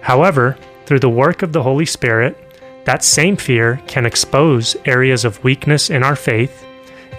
However, 0.00 0.56
through 0.86 1.00
the 1.00 1.10
work 1.10 1.42
of 1.42 1.52
the 1.52 1.62
Holy 1.62 1.84
Spirit, 1.84 2.38
that 2.84 3.04
same 3.04 3.36
fear 3.36 3.80
can 3.86 4.06
expose 4.06 4.76
areas 4.84 5.24
of 5.24 5.42
weakness 5.44 5.90
in 5.90 6.02
our 6.02 6.16
faith, 6.16 6.64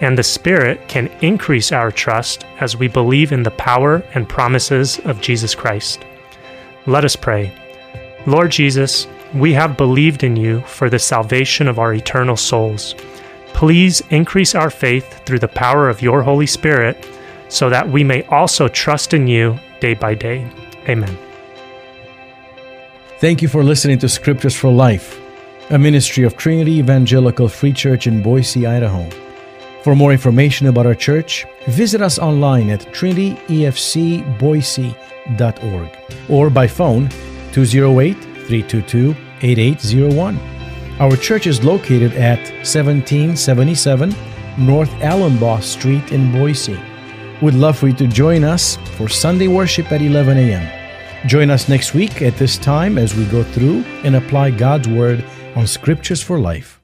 and 0.00 0.18
the 0.18 0.22
Spirit 0.22 0.88
can 0.88 1.06
increase 1.20 1.70
our 1.70 1.92
trust 1.92 2.44
as 2.60 2.76
we 2.76 2.88
believe 2.88 3.32
in 3.32 3.42
the 3.42 3.52
power 3.52 4.02
and 4.14 4.28
promises 4.28 4.98
of 5.04 5.20
Jesus 5.20 5.54
Christ. 5.54 6.04
Let 6.86 7.04
us 7.04 7.14
pray. 7.14 7.52
Lord 8.26 8.50
Jesus, 8.50 9.06
we 9.34 9.52
have 9.52 9.76
believed 9.76 10.24
in 10.24 10.36
you 10.36 10.60
for 10.62 10.90
the 10.90 10.98
salvation 10.98 11.68
of 11.68 11.78
our 11.78 11.94
eternal 11.94 12.36
souls. 12.36 12.94
Please 13.54 14.02
increase 14.10 14.54
our 14.54 14.70
faith 14.70 15.24
through 15.24 15.38
the 15.38 15.48
power 15.48 15.88
of 15.88 16.02
your 16.02 16.22
Holy 16.22 16.46
Spirit 16.46 17.06
so 17.48 17.70
that 17.70 17.88
we 17.88 18.02
may 18.02 18.24
also 18.24 18.66
trust 18.66 19.14
in 19.14 19.28
you 19.28 19.58
day 19.80 19.94
by 19.94 20.14
day. 20.14 20.50
Amen. 20.88 21.16
Thank 23.18 23.42
you 23.42 23.48
for 23.48 23.62
listening 23.62 23.98
to 24.00 24.08
Scriptures 24.08 24.56
for 24.56 24.72
Life 24.72 25.21
a 25.72 25.78
ministry 25.78 26.24
of 26.24 26.36
Trinity 26.36 26.72
Evangelical 26.72 27.48
Free 27.48 27.72
Church 27.72 28.06
in 28.06 28.22
Boise, 28.22 28.66
Idaho. 28.66 29.08
For 29.82 29.96
more 29.96 30.12
information 30.12 30.66
about 30.66 30.84
our 30.84 30.94
church, 30.94 31.46
visit 31.66 32.02
us 32.02 32.18
online 32.18 32.68
at 32.68 32.82
trinityefcboise.org 32.92 35.88
or 36.28 36.50
by 36.50 36.66
phone 36.66 37.08
208 37.52 38.14
322 38.14 39.16
8801. 39.40 40.38
Our 41.00 41.16
church 41.16 41.46
is 41.46 41.64
located 41.64 42.12
at 42.12 42.38
1777 42.66 44.14
North 44.58 44.90
Allumbaugh 45.00 45.62
Street 45.62 46.12
in 46.12 46.30
Boise. 46.32 46.78
We'd 47.40 47.54
love 47.54 47.78
for 47.78 47.88
you 47.88 47.94
to 47.94 48.06
join 48.06 48.44
us 48.44 48.76
for 48.98 49.08
Sunday 49.08 49.48
worship 49.48 49.90
at 49.90 50.02
11 50.02 50.36
a.m. 50.36 51.26
Join 51.26 51.50
us 51.50 51.70
next 51.70 51.94
week 51.94 52.20
at 52.20 52.36
this 52.36 52.58
time 52.58 52.98
as 52.98 53.14
we 53.14 53.24
go 53.26 53.42
through 53.42 53.84
and 54.04 54.16
apply 54.16 54.50
God's 54.50 54.86
Word 54.86 55.24
on 55.56 55.66
Scriptures 55.66 56.22
for 56.22 56.38
Life. 56.38 56.81